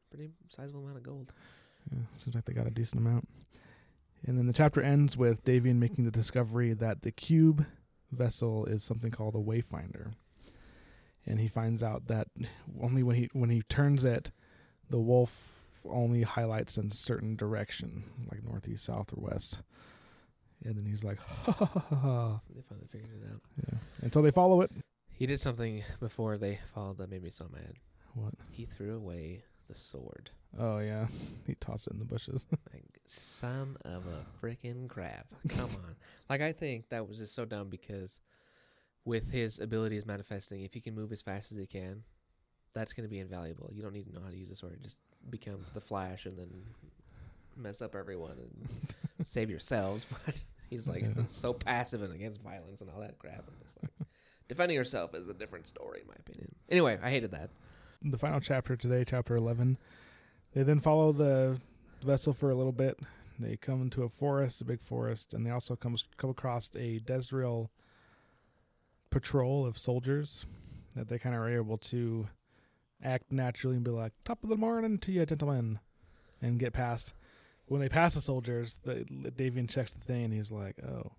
[0.09, 1.31] pretty sizable amount of gold.
[1.91, 3.27] yeah, seems like they got a decent amount.
[4.25, 7.65] And then the chapter ends with Davian making the discovery that the cube
[8.11, 10.13] vessel is something called a wayfinder.
[11.27, 12.27] And he finds out that
[12.81, 14.31] only when he when he turns it,
[14.89, 15.53] the wolf
[15.89, 19.61] only highlights in a certain direction, like northeast, south, or west.
[20.63, 21.95] And then he's like, ha ha ha ha.
[21.95, 22.39] ha.
[22.55, 23.41] They finally figured it out.
[23.67, 23.77] Yeah.
[24.01, 24.71] And so they follow it.
[25.11, 27.73] He did something before they followed that made me so mad.
[28.13, 28.33] What?
[28.51, 30.29] He threw away the sword.
[30.57, 31.07] Oh yeah,
[31.47, 32.45] he tossed it in the bushes.
[32.73, 35.25] Like, son of a freaking crap.
[35.49, 35.95] Come on.
[36.29, 38.19] Like, I think that was just so dumb because
[39.07, 42.03] with his abilities manifesting, if he can move as fast as he can,
[42.73, 43.69] that's going to be invaluable.
[43.73, 44.77] You don't need to know how to use a sword.
[44.83, 44.97] Just
[45.29, 46.49] become the Flash and then
[47.55, 50.05] mess up everyone and save yourselves.
[50.25, 51.23] But he's like Yeah.
[51.27, 53.47] so passive and against violence and all that crap.
[53.47, 54.09] And just like
[54.49, 56.53] defending yourself is a different story, in my opinion.
[56.69, 57.49] Anyway, I hated that.
[58.03, 59.77] the final chapter today, chapter 11.
[60.53, 61.61] They then follow the
[62.03, 62.99] vessel for a little bit.
[63.39, 66.99] They come into a forest, a big forest, and they also come come across a
[66.99, 67.69] Desriel
[69.09, 70.45] patrol of soldiers
[70.95, 72.27] that they kind of are able to
[73.03, 75.79] act naturally and be like, "Top of the morning to you, gentlemen,"
[76.41, 77.13] and get past.
[77.65, 81.11] When they pass the soldiers, the Davian checks the thing and he's like, "Oh."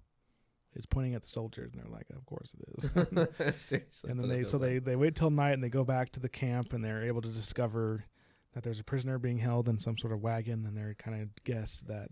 [0.75, 4.11] It's pointing at the soldiers, and they're like, "Of course it is." Seriously.
[4.11, 4.69] and then they so like.
[4.69, 7.23] they they wait till night and they go back to the camp and they're able
[7.23, 8.05] to discover
[8.53, 11.29] that there's a prisoner being held in some sort of wagon and they're kind of
[11.45, 12.11] guess that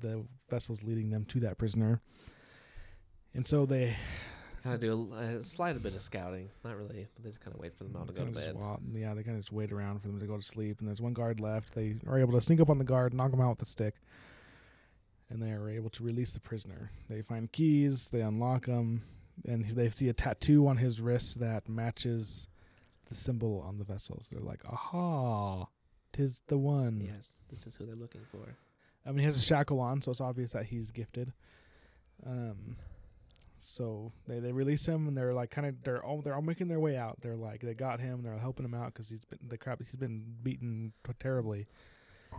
[0.00, 2.00] the vessel's leading them to that prisoner
[3.34, 3.96] and so they
[4.68, 6.48] kind of do a, a slight bit of scouting.
[6.64, 8.54] Not really, but they just kind of wait for them all to go to bed.
[8.56, 10.88] wa- yeah they kind of just wait around for them to go to sleep and
[10.88, 13.40] there's one guard left they are able to sneak up on the guard knock him
[13.40, 13.94] out with a stick
[15.30, 19.02] and they are able to release the prisoner they find keys they unlock them
[19.46, 22.46] and they see a tattoo on his wrist that matches
[23.08, 25.66] the symbol on the vessels they're like aha
[26.12, 28.56] tis the one Yes, this is who they're looking for.
[29.06, 31.32] I mean, he has a shackle on, so it's obvious that he's gifted.
[32.26, 32.76] Um,
[33.60, 36.68] so they, they release him, and they're like kind of they're all they're all making
[36.68, 37.20] their way out.
[37.20, 39.96] They're like they got him, they're helping him out because he's been the crap he's
[39.96, 41.66] been beaten terribly,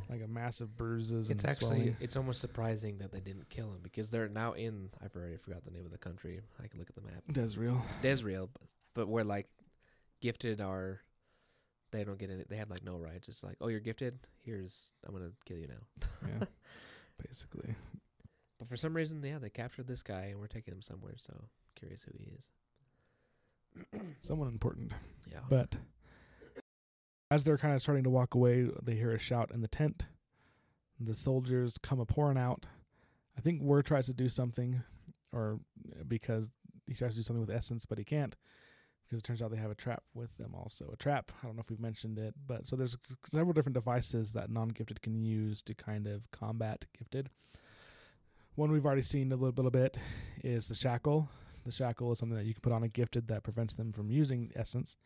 [0.10, 1.98] like a massive bruises It's and actually swelling.
[2.00, 4.90] it's almost surprising that they didn't kill him because they're now in.
[5.04, 6.40] I've already forgot the name of the country.
[6.64, 7.24] I can look at the map.
[7.32, 7.82] Desriel.
[8.04, 8.62] Desriel, but,
[8.94, 9.48] but where like
[10.22, 11.02] gifted are.
[11.92, 12.44] They don't get any.
[12.48, 13.30] They have like no rights.
[13.30, 14.20] It's like, oh, you're gifted.
[14.46, 16.08] Here's I'm gonna kill you now.
[16.28, 16.46] Yeah,
[17.28, 17.74] basically.
[18.60, 21.16] But for some reason, yeah, they captured this guy and we're taking him somewhere.
[21.18, 21.34] So
[21.76, 22.50] curious who he is.
[24.22, 24.92] Someone important.
[25.32, 25.40] Yeah.
[25.50, 25.78] But
[27.32, 30.08] as they're kind of starting to walk away, they hear a shout in the tent.
[31.00, 32.66] The soldiers come a pouring out.
[33.38, 34.84] I think Wirr tries to do something,
[35.32, 35.60] or
[35.92, 36.50] uh, because
[36.88, 38.36] he tries to do something with essence, but he can't
[39.10, 40.90] because it turns out they have a trap with them also.
[40.94, 41.32] A trap.
[41.42, 42.96] I don't know if we've mentioned it, but so there's
[43.32, 47.30] several different devices that non-gifted can use to kind of combat gifted.
[48.60, 49.98] One we've already seen a little, little bit
[50.44, 51.30] is the shackle.
[51.66, 54.12] The shackle is something that you can put on a gifted that prevents them from
[54.12, 54.98] using essence.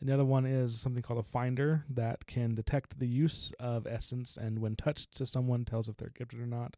[0.00, 3.86] And the other one is something called a finder that can detect the use of
[3.86, 6.76] essence and when touched to someone tells if they're gifted or not.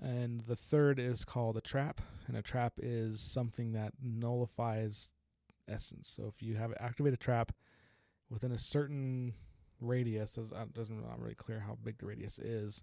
[0.00, 5.12] And the third is called a trap, and a trap is something that nullifies
[5.68, 6.08] essence.
[6.08, 7.52] So if you have activated a trap
[8.30, 9.34] within a certain
[9.78, 12.82] radius, it doesn't uh, not really clear how big the radius is,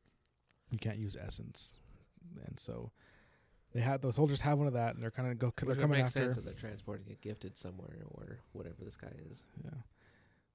[0.70, 1.78] you can't use essence.
[2.46, 2.92] And so
[3.74, 5.98] they have those soldiers have one of that, and they're kind of go they're coming
[5.98, 6.20] make after.
[6.20, 9.44] sense that they're transporting it gifted somewhere or whatever this guy is.
[9.64, 9.72] Yeah.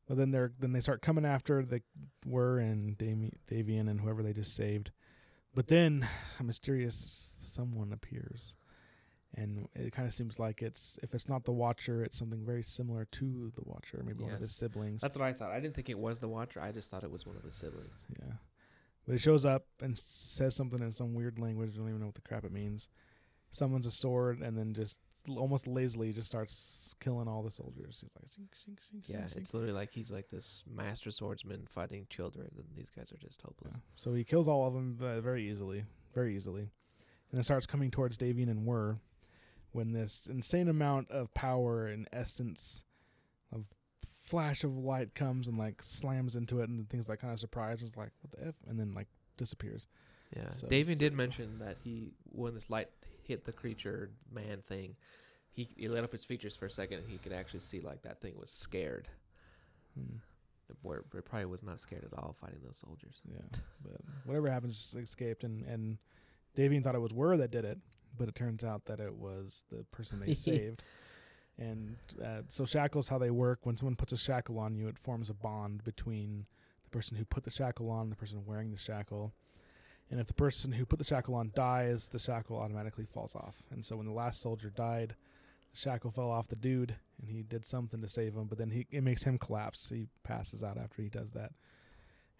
[0.06, 1.82] But then they're then they start coming after the
[2.26, 4.90] Wirr and Dami- Davian and whoever they just saved.
[5.54, 6.06] But then
[6.38, 8.54] a mysterious someone appears.
[9.34, 12.62] And it kind of seems like it's if it's not the Watcher, it's something very
[12.62, 15.02] similar to the Watcher, maybe one of his siblings.
[15.02, 15.50] That's what I thought.
[15.50, 16.62] I didn't think it was the Watcher.
[16.62, 18.06] I just thought it was one of his siblings.
[18.18, 18.32] yeah.
[19.08, 21.70] But he shows up and says something in some weird language.
[21.72, 22.90] I don't even know what the crap it means.
[23.50, 28.02] summons a sword, and then just almost lazily just starts killing all the soldiers.
[28.02, 32.06] He's like, shink, shink, shink, Yeah, it's literally like he's like this master swordsman fighting
[32.10, 33.76] children, and these guys are just hopeless.
[33.76, 33.80] Yeah.
[33.96, 36.68] So he kills all of them uh, very easily, very easily, and
[37.32, 38.98] then starts coming towards Davian and Wirr
[39.72, 42.84] when this insane amount of power and essence
[43.50, 43.64] of
[44.28, 47.40] flash of light comes and like slams into it, and the thing's like kind of
[47.40, 49.86] surprised, is like what the f, and then like disappears.
[50.36, 52.88] Yeah, So Davian it's- did mention that he when this light
[53.22, 54.96] hit the creature man thing,
[55.52, 58.02] he he lit up his features for a second, and he could actually see like
[58.02, 59.08] that thing was scared.
[59.98, 60.16] Hmm.
[60.82, 63.22] Where it probably was not scared at all fighting those soldiers.
[63.26, 63.40] Yeah,
[63.82, 65.96] but whatever happens, escaped, and and
[66.56, 67.78] Davian thought it was Wirr that did it,
[68.18, 70.84] but it turns out that it was the person they saved.
[71.58, 73.60] And uh, so shackles, how they work.
[73.64, 76.46] When someone puts a shackle on you, it forms a bond between
[76.84, 79.32] the person who put the shackle on and the person wearing the shackle.
[80.10, 83.56] And if the person who put the shackle on dies, the shackle automatically falls off.
[83.70, 85.14] And so when the last soldier died,
[85.72, 88.46] the shackle fell off the dude, and he did something to save him.
[88.46, 89.88] But then he it makes him collapse.
[89.88, 91.52] He passes out after he does that.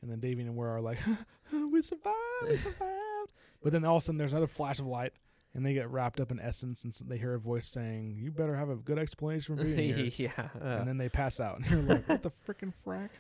[0.01, 0.99] And then Davian and Wirr are like,
[1.53, 5.13] "We survived, we survived." But then all of a sudden, there's another flash of light,
[5.55, 8.57] and they get wrapped up in essence, and they hear a voice saying, "You better
[8.57, 11.67] have a good explanation for being here." yeah, uh, and then they pass out, and
[11.67, 13.11] you're like, "What the frickin' frack?"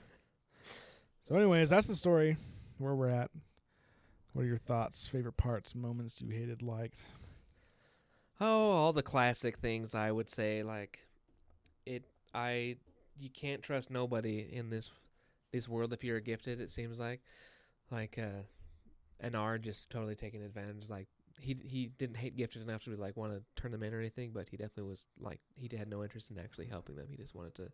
[1.23, 2.37] So, anyways, that's the story.
[2.79, 3.31] Where we're at.
[4.33, 5.07] What are your thoughts?
[5.07, 5.75] Favorite parts?
[5.75, 7.01] Moments you hated, liked?
[8.41, 11.01] Oh, all the classic things I would say like
[11.85, 12.77] it I
[13.19, 14.91] you can't trust nobody in this
[15.51, 17.21] this world if you're gifted it seems like
[17.91, 18.43] like uh
[19.27, 21.09] Anar just totally taking advantage like
[21.41, 24.31] he he didn't hate gifted enough to like want to turn them in or anything
[24.33, 27.35] but he definitely was like he had no interest in actually helping them he just
[27.35, 27.71] wanted to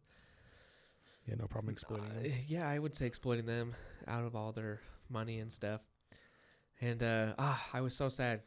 [1.27, 2.11] Yeah, no problem exploiting.
[2.11, 2.33] uh, them.
[2.47, 3.75] yeah, I would say exploiting them
[4.07, 5.81] out of all their money and stuff.
[6.81, 8.43] And uh, ah, I was so sad.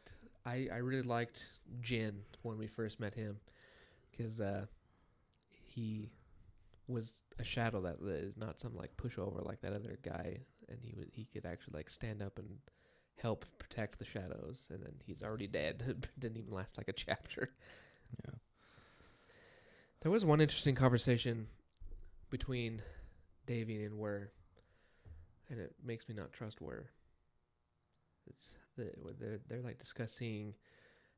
[0.46, 1.46] I I really liked
[1.80, 3.40] Jin when we first met him,
[4.10, 4.66] because uh,
[5.50, 6.10] he
[6.86, 10.94] was a shadow that is not some like pushover like that other guy, and he
[10.96, 12.48] was he could actually like stand up and
[13.20, 14.66] help protect the shadows.
[14.70, 16.08] And then he's already dead.
[16.18, 17.50] Didn't even last like a chapter.
[18.24, 18.34] Yeah.
[20.00, 21.48] There was one interesting conversation
[22.30, 22.82] between
[23.46, 24.28] Davian and Wirr,
[25.50, 26.84] and it makes me not trust Wirr.
[28.28, 30.54] It's they're they're like discussing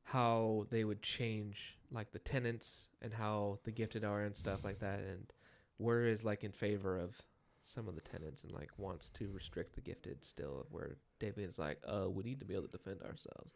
[0.03, 4.79] how they would change like the tenants and how the gifted are and stuff like
[4.79, 5.31] that, and
[5.79, 7.15] Wirr is like in favor of
[7.63, 10.65] some of the tenants and like wants to restrict the gifted still.
[10.71, 13.55] Where Davian is like, uh, we need to be able to defend ourselves.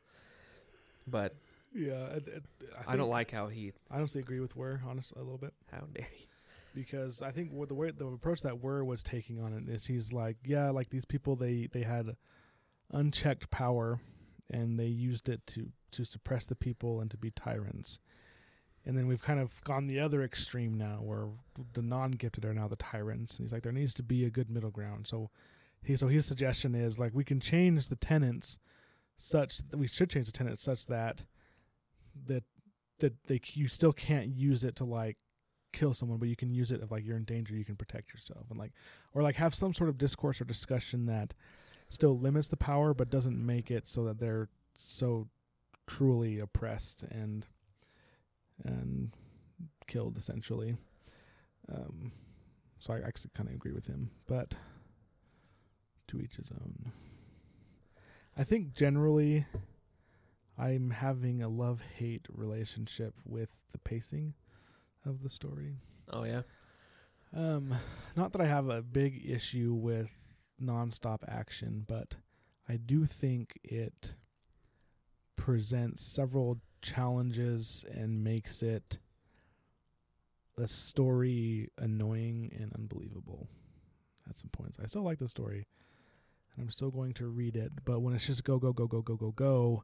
[1.07, 1.35] But
[1.73, 2.43] Yeah, it,
[2.87, 3.73] I, I, don't like how he.
[3.91, 5.53] I honestly agree with Wirr, honestly, a little bit.
[5.71, 6.27] How dare you?
[6.75, 9.87] because I think what the way the approach that Wirr was taking on it is
[9.87, 12.15] he's like, yeah, like these people they they had
[12.91, 13.99] unchecked power
[14.51, 17.99] and they used it to to suppress the people and to be tyrants.
[18.85, 21.29] And then we've kind of gone the other extreme now where
[21.73, 23.37] the non-gifted are now the tyrants.
[23.37, 25.07] And he's like there needs to be a good middle ground.
[25.07, 25.31] So
[25.85, 28.57] he so his suggestion is like we can change the tenants
[29.17, 31.25] such that we should change the tenants such that
[32.27, 32.43] that
[32.99, 35.17] that they you still can't use it to like
[35.75, 38.13] kill someone, but you can use it if like you're in danger, you can protect
[38.13, 38.71] yourself, and like
[39.13, 41.33] or like have some sort of discourse or discussion that
[41.89, 45.27] still limits the power but doesn't make it so that they're so
[45.85, 47.45] cruelly oppressed and
[48.63, 49.11] and
[49.85, 50.77] killed essentially.
[51.71, 52.11] Um,
[52.79, 54.55] so I actually kind of agree with him, but
[56.07, 56.91] to each his own.
[58.37, 59.45] I think generally
[60.57, 64.33] I'm having a love hate relationship with the pacing
[65.05, 65.75] of the story.
[66.11, 66.41] Oh yeah.
[67.35, 67.73] Um,
[68.15, 70.11] not that I have a big issue with
[70.61, 72.15] nonstop action, but
[72.67, 74.15] I do think it
[75.35, 78.99] presents several challenges and makes it
[80.55, 83.47] the story annoying and unbelievable
[84.29, 84.77] at some points.
[84.81, 85.67] I still like the story,
[86.55, 89.01] and I'm still going to read it, but when it's just go go go go
[89.01, 89.83] go go go,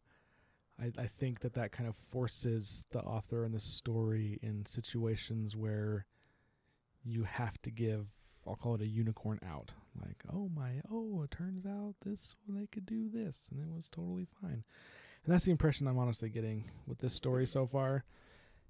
[0.80, 5.56] I, I think that that kind of forces the author and the story in situations
[5.56, 6.06] where
[7.04, 8.12] you have to give
[8.48, 9.74] I'll call it a unicorn out.
[10.00, 13.88] Like, oh my, oh, it turns out this they could do this, and it was
[13.88, 14.64] totally fine.
[15.24, 18.04] And that's the impression I'm honestly getting with this story so far.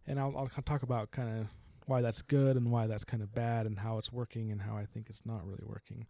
[0.05, 1.47] And I'll I'll talk about kind of
[1.85, 4.75] why that's good and why that's kind of bad, and how it's working and how
[4.75, 6.07] I think it's not really working.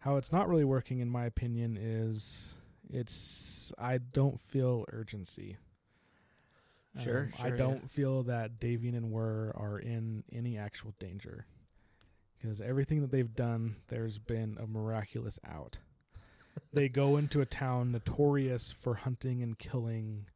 [0.00, 2.54] How it's not really working, in my opinion, is
[2.88, 5.56] it's I don't feel urgency.
[6.96, 7.56] Um, sure, I sure, yeah.
[7.56, 11.46] don't feel that Davian and Wirr are in any actual danger
[12.40, 15.78] because everything that they've done, there's been a miraculous out.
[16.72, 20.26] they go into a town notorious for hunting and killing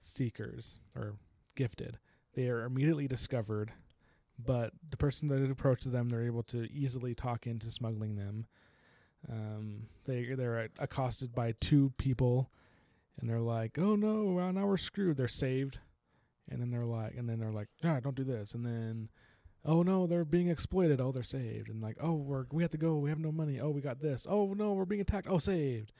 [0.00, 1.16] seekers or
[1.54, 1.98] gifted,
[2.34, 3.72] they are immediately discovered.
[4.38, 8.46] But the person that approaches them, they're able to easily talk into smuggling them.
[9.30, 12.50] Um, they they're accosted by two people,
[13.20, 15.80] and they're like, "Oh no, well, now we're screwed." They're saved,
[16.48, 19.08] and then they're like, and then they're like, "Ah, don't do this." And then,
[19.64, 21.00] oh no, they're being exploited.
[21.00, 22.96] Oh, they're saved, and like, oh, we're we have to go.
[22.96, 23.60] We have no money.
[23.60, 24.26] Oh, we got this.
[24.28, 25.28] Oh no, we're being attacked.
[25.28, 25.92] Oh, saved.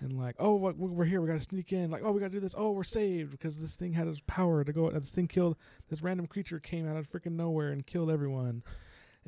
[0.00, 1.22] And like, oh, we're here.
[1.22, 1.90] We got to sneak in.
[1.90, 2.54] Like, oh, we got to do this.
[2.56, 4.90] Oh, we're saved because this thing had its power to go.
[4.90, 5.56] This thing killed.
[5.88, 8.62] This random creature came out of freaking nowhere and killed everyone.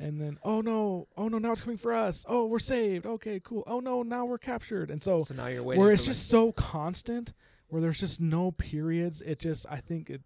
[0.01, 2.25] And then, oh no, oh no, now it's coming for us.
[2.27, 3.05] Oh, we're saved.
[3.05, 3.63] Okay, cool.
[3.67, 4.89] Oh no, now we're captured.
[4.89, 5.81] And so, So now you're waiting.
[5.81, 7.33] where it's just so constant,
[7.67, 9.21] where there's just no periods.
[9.21, 10.21] It just, I think it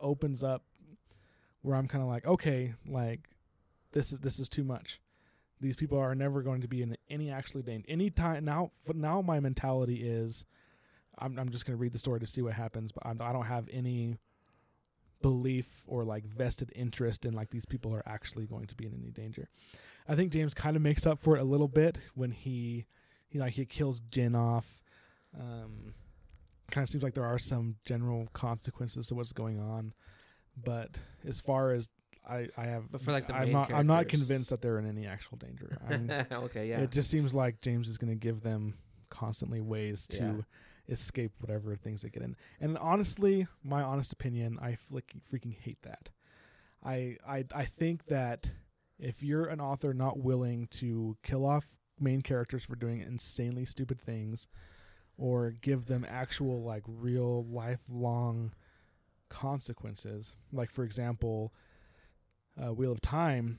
[0.00, 0.64] opens up
[1.62, 3.28] where I'm kind of like, okay, like
[3.92, 5.00] this is this is too much.
[5.60, 7.86] These people are never going to be in any actually danger.
[7.88, 10.44] Any time now, but now my mentality is,
[11.18, 13.32] I'm I'm just going to read the story to see what happens, but I'm, I
[13.32, 14.18] don't have any
[15.22, 18.94] belief or like vested interest in like these people are actually going to be in
[18.94, 19.48] any danger.
[20.08, 22.86] I think James kind of makes up for it a little bit when he
[23.28, 24.82] he like he kills Jin off.
[25.38, 25.94] Um,
[26.70, 29.92] kind of seems like there are some general consequences to what's going on,
[30.64, 31.88] but as far as
[32.28, 34.86] I I have, But for, like, the I'm not I'm not convinced that they're in
[34.86, 35.76] any actual danger.
[36.32, 36.80] Okay, yeah.
[36.80, 38.74] It just seems like James is going to give them
[39.10, 40.32] constantly ways to Yeah.
[40.88, 42.36] Escape whatever things they get in.
[42.60, 46.10] And honestly, my honest opinion, I freaking hate that.
[46.84, 48.52] I, I I think that
[48.98, 51.66] if you're an author not willing to kill off
[52.00, 54.48] main characters for doing insanely stupid things
[55.16, 58.52] or give them actual like real lifelong
[59.28, 61.52] consequences like for example
[62.60, 63.58] uh, wheel of time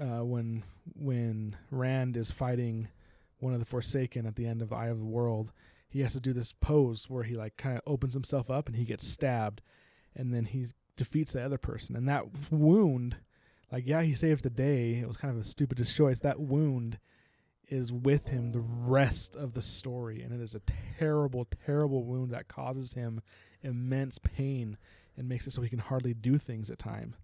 [0.00, 0.62] uh, when
[0.94, 2.88] when rand is fighting
[3.38, 5.52] one of the forsaken at the end of the eye of the world
[5.88, 8.76] he has to do this pose where he like kind of opens himself up and
[8.76, 9.62] he gets stabbed
[10.14, 10.66] and then he
[10.96, 11.96] defeats the other person.
[11.96, 13.16] And that wound
[13.72, 14.94] like yeah he saved the day.
[14.94, 16.20] It was kind of a stupidest choice.
[16.20, 16.98] That wound
[17.68, 20.62] is with him the rest of the story and it is a
[20.98, 23.20] terrible terrible wound that causes him
[23.62, 24.78] immense pain
[25.16, 27.16] and makes it so he can hardly do things at times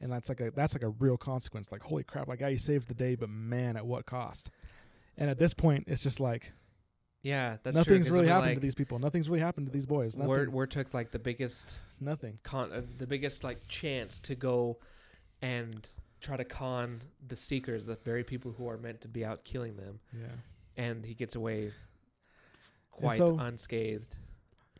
[0.00, 1.70] and that's like a that's like a real consequence.
[1.72, 4.50] Like holy crap like yeah you saved the day but man at what cost?
[5.18, 6.52] And at this point it's just like
[7.26, 7.80] yeah, that's true.
[7.80, 10.28] nothing's true, really happened like, to these people nothing's really happened to these boys nothing,
[10.28, 14.78] We're we're took like the biggest nothing con, uh, the biggest like chance to go
[15.42, 15.88] and
[16.20, 19.76] try to con the seekers, the very people who are meant to be out killing
[19.76, 20.26] them, yeah
[20.76, 21.72] and he gets away
[22.90, 24.16] quite so- unscathed.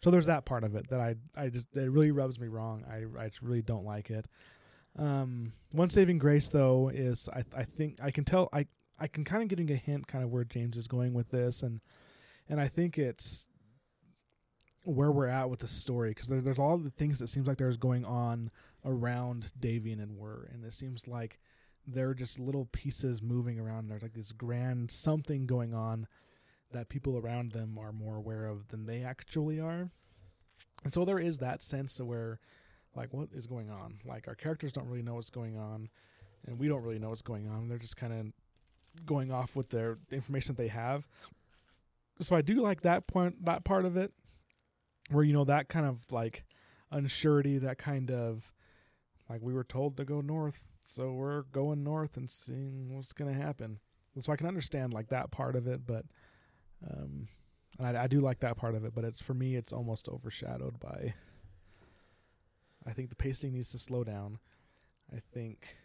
[0.03, 2.85] So there's that part of it that I I just it really rubs me wrong.
[2.89, 4.27] I I just really don't like it.
[4.99, 8.67] Um, one saving grace though is I I think I can tell I
[8.99, 11.63] I can kind of getting a hint kind of where James is going with this
[11.63, 11.81] and
[12.49, 13.47] and I think it's
[14.85, 17.59] where we're at with the story because there, there's all the things that seems like
[17.59, 18.51] there's going on
[18.85, 21.41] around Davian and Wirr and it seems like
[21.87, 23.89] they're just little pieces moving around.
[23.89, 26.07] There's like this grand something going on
[26.73, 29.91] that people around them are more aware of than they actually are.
[30.85, 32.39] And so there is that sense of where,
[32.95, 33.99] like, what is going on?
[34.05, 35.89] Like, our characters don't really know what's going on,
[36.47, 37.69] and we don't really know what's going on.
[37.69, 41.07] They're just kind of going off with their the information that they have.
[42.21, 44.12] So I do like that point, that part of it,
[45.11, 46.45] where you know that kind of like
[46.93, 48.53] unsurety, that kind of
[49.29, 53.33] like we were told to go north, so we're going north and seeing what's going
[53.33, 53.81] to happen.
[54.19, 56.07] So I can understand like that part of it, but
[56.89, 57.29] um,
[57.79, 60.81] I, I do like that part of it, but it's for me, it's almost overshadowed
[60.81, 61.14] by.
[62.87, 64.39] I think the pacing needs to slow down.
[65.14, 65.77] I think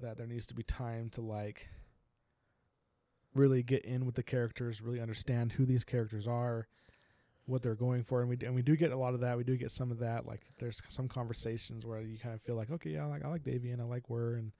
[0.00, 1.68] that there needs to be time to like
[3.34, 6.66] really get in with the characters, really understand who these characters are,
[7.46, 9.36] what they're going for, and we and we do get a lot of that.
[9.36, 10.26] We do get some of that.
[10.26, 13.28] Like there's some conversations where you kind of feel like, okay, yeah, I like I
[13.28, 14.52] like Davian, I like Wirr, and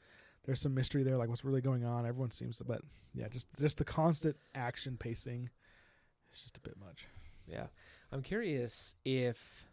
[0.45, 2.07] there's some mystery there, like what's really going on.
[2.07, 2.83] Everyone seems to, but
[3.15, 5.51] yeah, just just the constant action pacing
[6.33, 7.07] it's just a bit much.
[7.47, 7.67] Yeah.
[8.11, 9.69] I'm curious if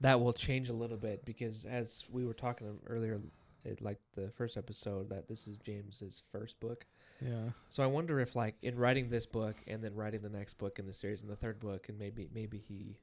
[0.00, 3.20] that will change a little bit because as we were talking earlier,
[3.64, 6.86] it, like the first episode, that this is James's first book.
[7.24, 7.50] Yeah.
[7.68, 10.78] So I wonder if, like, in writing this book and then writing the next book
[10.78, 12.96] in the series and the third book, and maybe maybe he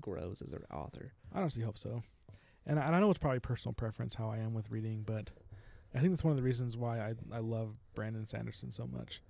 [0.00, 1.12] grows as an author.
[1.34, 2.02] I honestly hope so.
[2.66, 5.30] And I, and I know it's probably personal preference how I am with reading, but
[5.94, 9.22] I think that's one of the reasons why I I love Brandon Sanderson so much.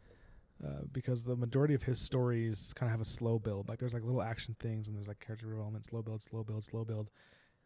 [0.63, 3.67] Uh, because the majority of his stories kind of have a slow build.
[3.69, 6.67] Like there's like little action things and there's like character development, slow build, slow build,
[6.67, 7.09] slow build.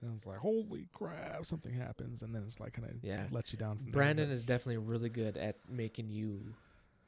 [0.03, 2.23] And it's like, holy crap, something happens.
[2.23, 3.27] And then it's like kind of Yeah.
[3.31, 3.91] lets you down from.
[3.91, 6.55] Brandon But, is definitely really good at making you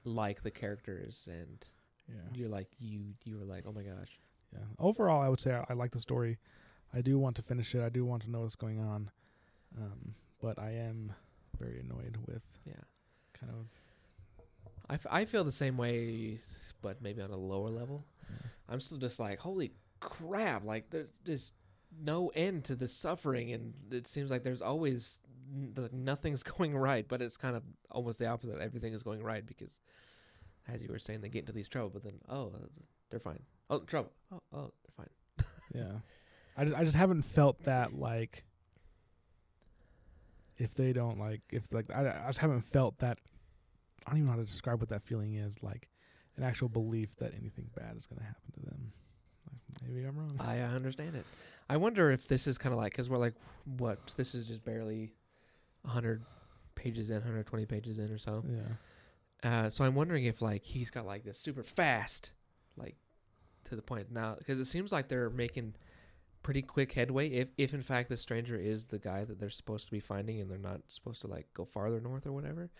[0.04, 1.66] like the characters, and
[2.08, 2.14] yeah.
[2.32, 4.18] you're like you you were like, oh my gosh,
[4.52, 4.60] Yeah.
[4.78, 6.38] Overall, I would say I, I like the story.
[6.94, 7.82] I do want to finish it.
[7.82, 9.10] I do want to know what's going on.
[9.76, 11.12] Um, but I am
[11.58, 12.74] very annoyed with Yeah.
[13.34, 13.66] kind of.
[14.88, 16.38] I, f- I feel the same way,
[16.80, 18.04] but maybe on a lower level.
[18.68, 20.64] I'm still just like, holy crap!
[20.64, 21.52] Like there's just
[22.02, 25.20] no end to the suffering, and it seems like there's always
[25.76, 27.06] like nothing's going right.
[27.06, 28.60] But it's kind of almost the opposite.
[28.60, 29.78] Everything is going right because,
[30.68, 32.52] as you were saying, they get into these trouble, but then oh,
[33.10, 33.42] they're fine.
[33.70, 34.12] Oh, trouble.
[34.32, 35.10] Oh, oh, they're fine.
[35.74, 35.98] Yeah.
[36.56, 38.44] I just, I just haven't felt that like
[40.56, 43.18] if they don't like if like I, I just haven't felt that
[44.06, 45.88] I don't even know how to describe what that feeling is like
[46.36, 48.92] an actual belief that anything bad is going to happen to them.
[49.50, 50.36] Like, maybe I'm wrong.
[50.38, 51.24] I uh, understand it.
[51.68, 53.34] I wonder if this is kind of like because we're like,
[53.78, 53.98] what?
[54.16, 55.12] This is just barely
[55.82, 56.22] 100
[56.74, 58.44] pages in, 120 pages in or so.
[58.48, 58.62] yeah.
[59.42, 62.32] Uh, so I'm wondering if like he's got like this super fast,
[62.76, 62.96] like
[63.64, 65.74] to the point now, because it seems like they're making
[66.42, 67.28] pretty quick headway.
[67.28, 70.40] If if in fact the stranger is the guy that they're supposed to be finding,
[70.40, 72.70] and they're not supposed to like go farther north or whatever,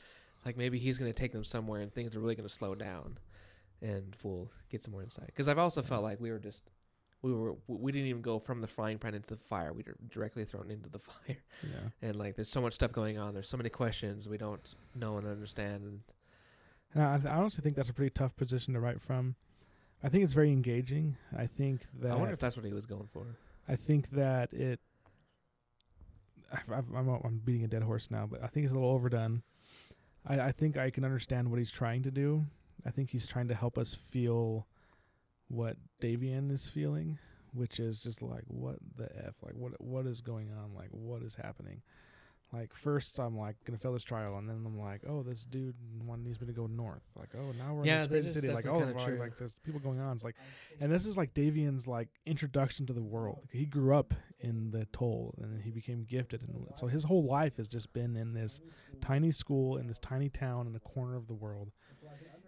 [0.45, 2.75] like maybe he's going to take them somewhere, and things are really going to slow
[2.75, 3.19] down,
[3.83, 5.27] and we'll get some more insight.
[5.27, 6.71] Because I've also felt like we were just.
[7.23, 9.73] We were we didn't even go from the frying pan into the fire.
[9.73, 11.89] We were directly thrown into the fire, Yeah.
[12.09, 13.35] and like there's so much stuff going on.
[13.35, 15.83] There's so many questions we don't know and understand.
[15.85, 16.01] And
[16.95, 19.35] And I, I honestly think that's a pretty tough position to write from.
[20.05, 21.17] I think it's very engaging.
[21.37, 23.27] I think that I wonder if that's what he was going for.
[23.69, 24.79] I think that it.
[26.53, 28.91] I've, I've, I'm I'm beating a dead horse now, but I think it's a little
[28.91, 29.43] overdone.
[30.27, 32.45] I, I think I can understand what he's trying to do.
[32.85, 34.67] I think he's trying to help us feel
[35.49, 37.19] what Davian is feeling,
[37.53, 41.23] which is just like what the f, like what what is going on, like what
[41.23, 41.83] is happening.
[42.53, 45.75] Like first, I'm like gonna fail this trial, and then I'm like, oh, this dude
[46.05, 47.03] one needs me to go north.
[47.17, 48.49] Like, oh, now we're Yeah, in this crazy city.
[48.53, 50.15] Like, oh, like, like there's people going on.
[50.15, 50.37] It's like,
[50.81, 53.49] and this is like Davian's like introduction to the world.
[53.51, 57.25] He grew up in the Tol, and then he became gifted, and so his whole
[57.25, 58.61] life has just been in this
[59.01, 61.73] tiny school in this tiny town in a corner of the world.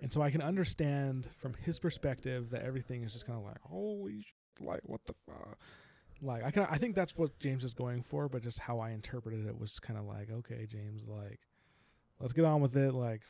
[0.01, 3.61] And so I can understand from his perspective that everything is just kind of like,
[3.63, 5.59] holy shit, like what the fuck.
[6.21, 8.91] Like I can, I think that's what James is going for, but just how I
[8.91, 11.41] interpreted it was kind of like, okay, James, like,
[12.21, 12.93] let's get on with it.
[12.93, 13.23] Like,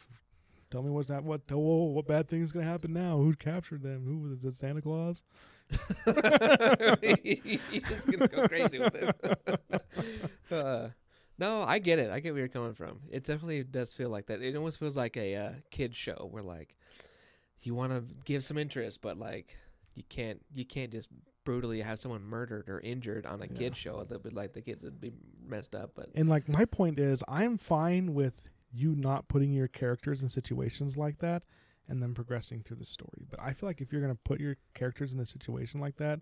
[0.70, 3.18] tell me what's that, what, oh, what bad thing's gonna happen now?
[3.18, 4.04] Who captured them?
[4.06, 4.54] Who was it?
[4.54, 5.22] Santa Claus?
[7.22, 9.82] He's gonna go crazy with it.
[10.50, 10.88] uh,
[11.38, 12.10] no, I get it.
[12.10, 13.00] I get where you're coming from.
[13.10, 14.42] It definitely does feel like that.
[14.42, 16.76] It almost feels like a uh, kid show where like
[17.62, 19.56] you want to give some interest, but like
[19.94, 20.40] you can't.
[20.54, 21.08] You can't just
[21.44, 23.56] brutally have someone murdered or injured on a Yeah.
[23.58, 24.04] kid show.
[24.04, 25.12] That would like the kids would be
[25.46, 25.92] messed up.
[25.94, 30.28] But And like my point is, I'm fine with you not putting your characters in
[30.28, 31.42] situations like that
[31.88, 33.24] and then progressing through the story.
[33.30, 35.96] But I feel like if you're going to put your characters in a situation like
[35.96, 36.20] that,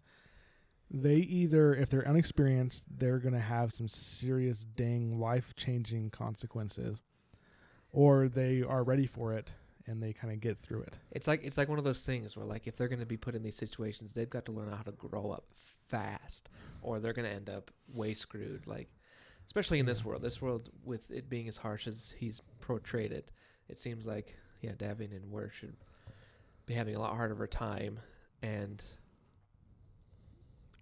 [0.90, 7.00] they either, if they're unexperienced, they're going to have some serious, dang, life changing consequences,
[7.92, 9.52] or they are ready for it
[9.86, 10.98] and they kind of get through it.
[11.12, 13.16] It's like it's like one of those things where like if they're going to be
[13.16, 15.44] put in these situations, they've got to learn how to grow up
[15.88, 16.48] fast,
[16.82, 18.66] or they're going to end up way screwed.
[18.66, 18.88] Like
[19.46, 20.06] especially in this mm.
[20.06, 23.30] world, this world with it being as harsh as he's portrayed it,
[23.68, 25.76] it seems like yeah, Davian and Wirr should
[26.66, 28.00] be having a lot harder of a time
[28.42, 28.82] and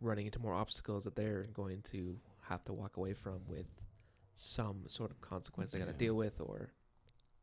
[0.04, 3.66] running into more obstacles that they're going to have to walk away from with
[4.34, 5.96] some sort of consequence they got to Yeah.
[5.98, 6.70] deal with or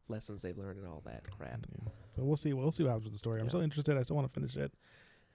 [0.07, 1.65] lessons they've learned and all that crap.
[1.71, 1.89] Yeah.
[2.15, 2.53] So we'll see.
[2.53, 3.39] We'll see what happens with the story.
[3.39, 3.51] I'm Yeah.
[3.51, 3.97] still interested.
[3.97, 4.71] I still want to finish it,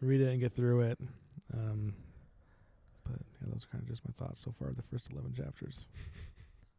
[0.01, 0.99] read it, and get through it.
[1.55, 1.95] Um,
[3.05, 4.73] but yeah, those are kind of just my thoughts so far.
[4.73, 5.87] The first eleven chapters.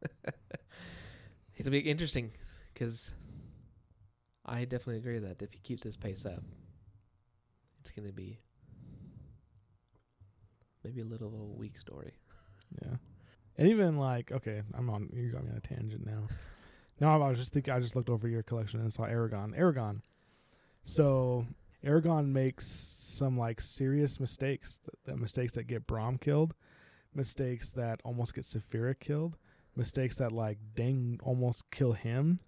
[1.58, 2.32] It'll be interesting
[2.74, 3.14] because
[4.46, 6.44] I definitely agree that if he keeps this pace up,
[7.80, 8.38] it's going to be
[10.88, 12.14] maybe a little of a weak story.
[12.82, 12.96] Yeah,
[13.58, 15.10] and even like okay, I'm on.
[15.14, 16.28] You got me on a tangent now.
[17.00, 17.72] No, I was just thinking.
[17.72, 19.56] I just looked over your collection and saw Eragon.
[19.56, 20.02] Eragon.
[20.84, 21.46] So
[21.86, 24.80] Eragon makes some like serious mistakes.
[24.84, 26.56] The, the mistakes that get Brom killed,
[27.14, 29.38] mistakes that almost get Saphira killed,
[29.76, 32.40] mistakes that like dang almost kill him,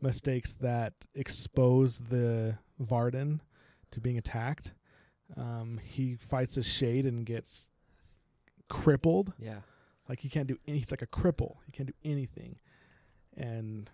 [0.00, 3.42] mistakes that expose the Varden
[3.90, 4.72] to being attacked.
[5.36, 7.70] Um, he fights a shade and gets
[8.68, 9.32] crippled.
[9.38, 9.60] Yeah.
[10.08, 11.56] Like he can't do any, he's like a cripple.
[11.66, 12.56] He can't do anything.
[13.36, 13.90] And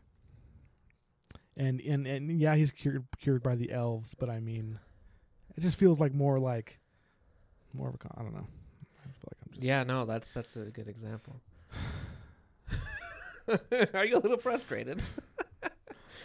[1.57, 4.79] and and and yeah, he's cured cured by the elves, but I mean
[5.57, 6.81] it just feels like more like
[7.73, 8.47] more of a con- I don't know.
[9.03, 11.41] I feel like I'm just Yeah, no, that's that's a good example.
[13.95, 15.03] Are you a little frustrated?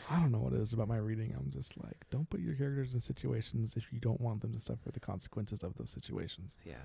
[0.10, 1.36] I don't know what it is about my reading.
[1.38, 4.60] I'm just like, don't put your characters in situations if you don't want them to
[4.60, 6.56] suffer the consequences of those situations.
[6.66, 6.76] Yeah.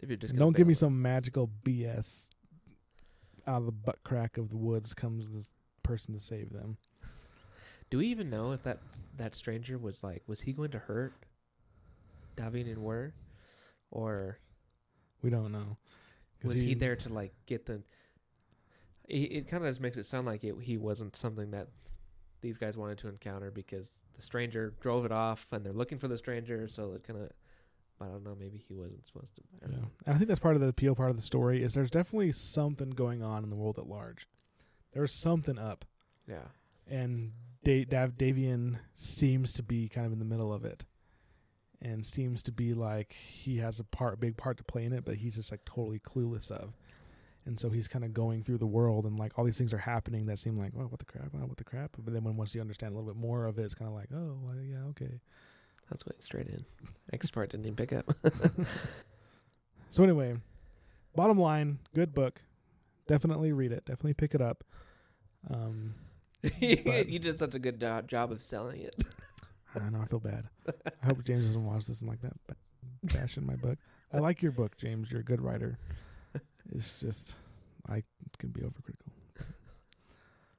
[0.00, 2.30] If you're just don't give me some magical BS.
[3.46, 6.76] Out of the butt crack of the woods comes this person to save them.
[7.88, 8.78] Do we even know if that
[9.16, 11.12] that stranger was like was he going to hurt
[12.36, 13.12] Davian and Wirr,
[13.90, 14.38] or
[15.22, 15.76] We don't know.
[16.42, 17.84] was he, there to like get them?
[19.08, 21.68] It, it kind of just makes it sound like it, he wasn't something that
[22.40, 26.08] these guys wanted to encounter because the stranger drove it off and they're looking for
[26.08, 26.68] the stranger.
[26.68, 27.30] So it kind of,
[28.00, 28.34] I don't know.
[28.38, 29.42] Maybe he wasn't supposed to.
[29.62, 29.76] I Yeah.
[30.06, 32.32] And I think that's part of the appeal, part of the story is there's definitely
[32.32, 34.26] something going on in the world at large.
[34.92, 35.84] There's something up,
[36.26, 36.48] Yeah.
[36.86, 37.32] and
[37.62, 40.84] da- Dav- Davian seems to be kind of in the middle of it,
[41.80, 45.04] and seems to be like he has a part, big part to play in it,
[45.04, 46.76] but he's just like totally clueless of.
[47.46, 49.78] And so he's kind of going through the world, and like all these things are
[49.78, 51.96] happening that seem like, oh, what the crap, oh, what the crap.
[51.98, 53.94] But then when once you understand a little bit more of it, it's kind of
[53.94, 55.20] like, oh, well, yeah, okay.
[55.90, 56.64] That's going straight in.
[57.12, 58.14] Next part didn't even pick up.
[59.90, 60.36] So anyway,
[61.16, 62.40] bottom line, good book.
[63.08, 63.84] Definitely read it.
[63.84, 64.62] Definitely pick it up.
[65.52, 65.94] Um,
[66.60, 69.04] you did such a good do- job of selling it.
[69.74, 70.48] I know I feel bad.
[71.02, 72.56] I hope James doesn't watch this and like that, but
[73.02, 73.78] bashing my book.
[74.12, 75.10] I like your book, James.
[75.10, 75.78] You're a good writer.
[76.72, 77.36] It's just
[77.88, 78.02] I
[78.38, 79.10] can be overcritical.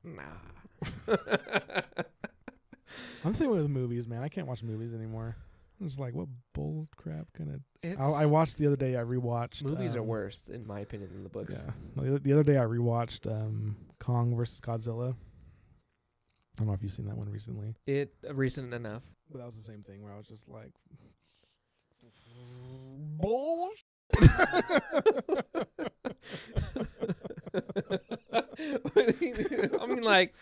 [0.04, 2.02] Nah.
[3.26, 4.24] I'm the same way with movies, man.
[4.24, 5.36] I can't watch movies anymore.
[5.80, 8.00] I'm just like, what bull crap kind of.
[8.00, 8.96] I, I watched the other day.
[8.96, 9.64] I rewatched.
[9.64, 11.64] movies are um, worse, in my opinion, than the books.
[11.96, 12.04] Yeah.
[12.04, 15.14] The, the other day I rewatched um, Kong versus Godzilla.
[15.14, 15.16] I
[16.58, 19.04] don't know if you've seen that one recently, It uh, recent enough.
[19.32, 20.74] but that was the same thing where I was just like,
[23.18, 23.72] bull.
[29.80, 30.34] I mean, like,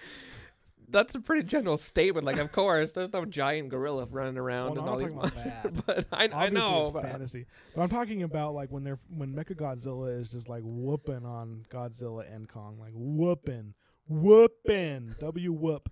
[0.91, 2.25] that's a pretty general statement.
[2.25, 5.13] Like, of course, there's no giant gorilla running around Well, and all these.
[5.13, 5.85] not talking about that.
[5.85, 7.45] but I, I know it's but fantasy.
[7.75, 11.65] But I'm talking about like when they're when Mecha Godzilla is just like whooping on
[11.69, 13.73] Godzilla and Kong, like whooping,
[14.07, 15.89] whooping, W whoop,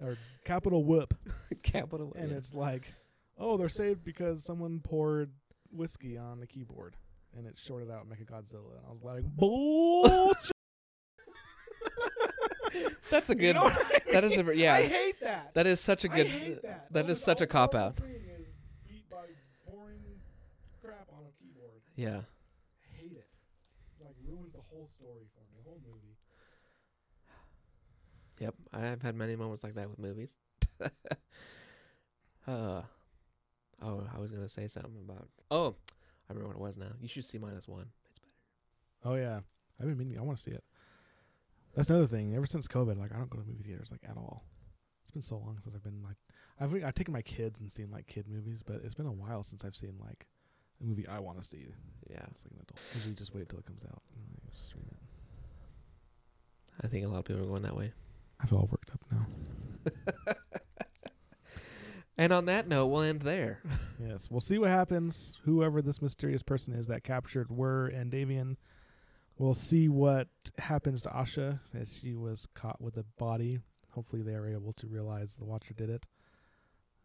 [0.00, 1.14] or capital whoop,
[1.62, 2.12] capital.
[2.16, 2.36] and yeah.
[2.36, 2.92] it's like,
[3.38, 5.30] oh, they're saved because someone poured
[5.72, 6.96] whiskey on the keyboard,
[7.36, 10.52] and it shorted out Mecha Godzilla, and I was like, bullshit.
[13.10, 13.54] that's a You good.
[13.56, 13.76] know what
[14.08, 14.74] I that is a yeah.
[14.74, 15.54] I hate that.
[15.54, 16.26] that is such a good.
[16.26, 16.86] hate that.
[16.92, 17.96] that All is the- such a cop out.
[17.96, 18.46] thing is
[18.88, 19.16] beat by
[19.68, 19.98] pouring
[20.82, 21.80] crap on a keyboard.
[21.96, 22.20] Yeah.
[22.20, 23.26] I hate it.
[24.02, 26.16] Like ruins the whole story for me, the whole movie.
[28.40, 28.54] Yep.
[28.72, 30.36] I've had many moments like that with movies.
[32.46, 32.82] uh.
[33.82, 35.28] Oh, I was gonna say something about.
[35.50, 35.74] Oh,
[36.28, 36.92] I remember what it was now.
[37.00, 37.86] You should see minus one.
[38.10, 38.32] It's better.
[39.04, 39.40] Oh yeah,
[39.80, 40.18] I've been meaning.
[40.18, 40.62] I want to see it.
[41.74, 42.34] That's another thing.
[42.34, 44.44] Ever since COVID, like I don't go to movie theaters like at all.
[45.02, 46.16] It's been so long since I've been like
[46.60, 49.42] I've I've taken my kids and seen like kid movies, but it's been a while
[49.42, 50.26] since I've seen like
[50.80, 51.66] a movie I want to see.
[52.08, 52.22] Yeah.
[52.30, 52.80] It's like an adult.
[52.94, 54.02] Usually just wait till it comes out.
[54.16, 56.84] and like, stream it.
[56.84, 57.92] I think a lot of people are going that way.
[58.40, 60.34] I feel all worked up now.
[62.20, 63.62] And on that note, we'll end there.
[63.98, 65.38] yes, we'll see what happens.
[65.44, 68.56] Whoever this mysterious person is that captured Wirr and Davian,
[69.40, 70.28] we'll see what
[70.58, 73.58] happens to Asha as she was caught with a body.
[73.92, 76.06] Hopefully, they are able to realize the Watcher did it.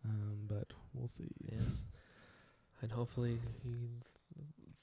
[0.04, 1.32] Um, but we'll see.
[1.52, 1.82] Yes.
[2.82, 3.72] And hopefully he,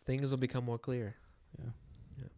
[0.06, 1.14] things will become more clear.
[1.58, 1.70] Yeah.
[2.18, 2.28] yeah.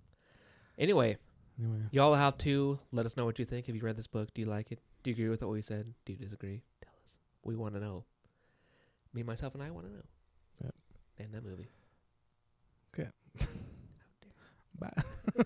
[0.78, 1.16] Anyway,
[1.58, 3.66] Anyway, y'all have to let us know what you think.
[3.66, 4.34] Have you read this book?
[4.34, 4.80] Do you like it?
[5.02, 5.94] Do you agree with what we said?
[6.04, 6.62] Do you disagree?
[6.82, 7.14] Tell us.
[7.44, 8.04] We want to know.
[9.14, 10.02] Me, myself, and I want to know.
[10.64, 10.74] Yep.
[11.20, 11.68] Name that movie.
[14.78, 14.90] Bye.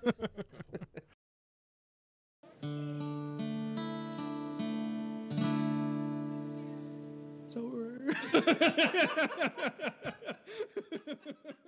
[7.46, 8.14] it's over.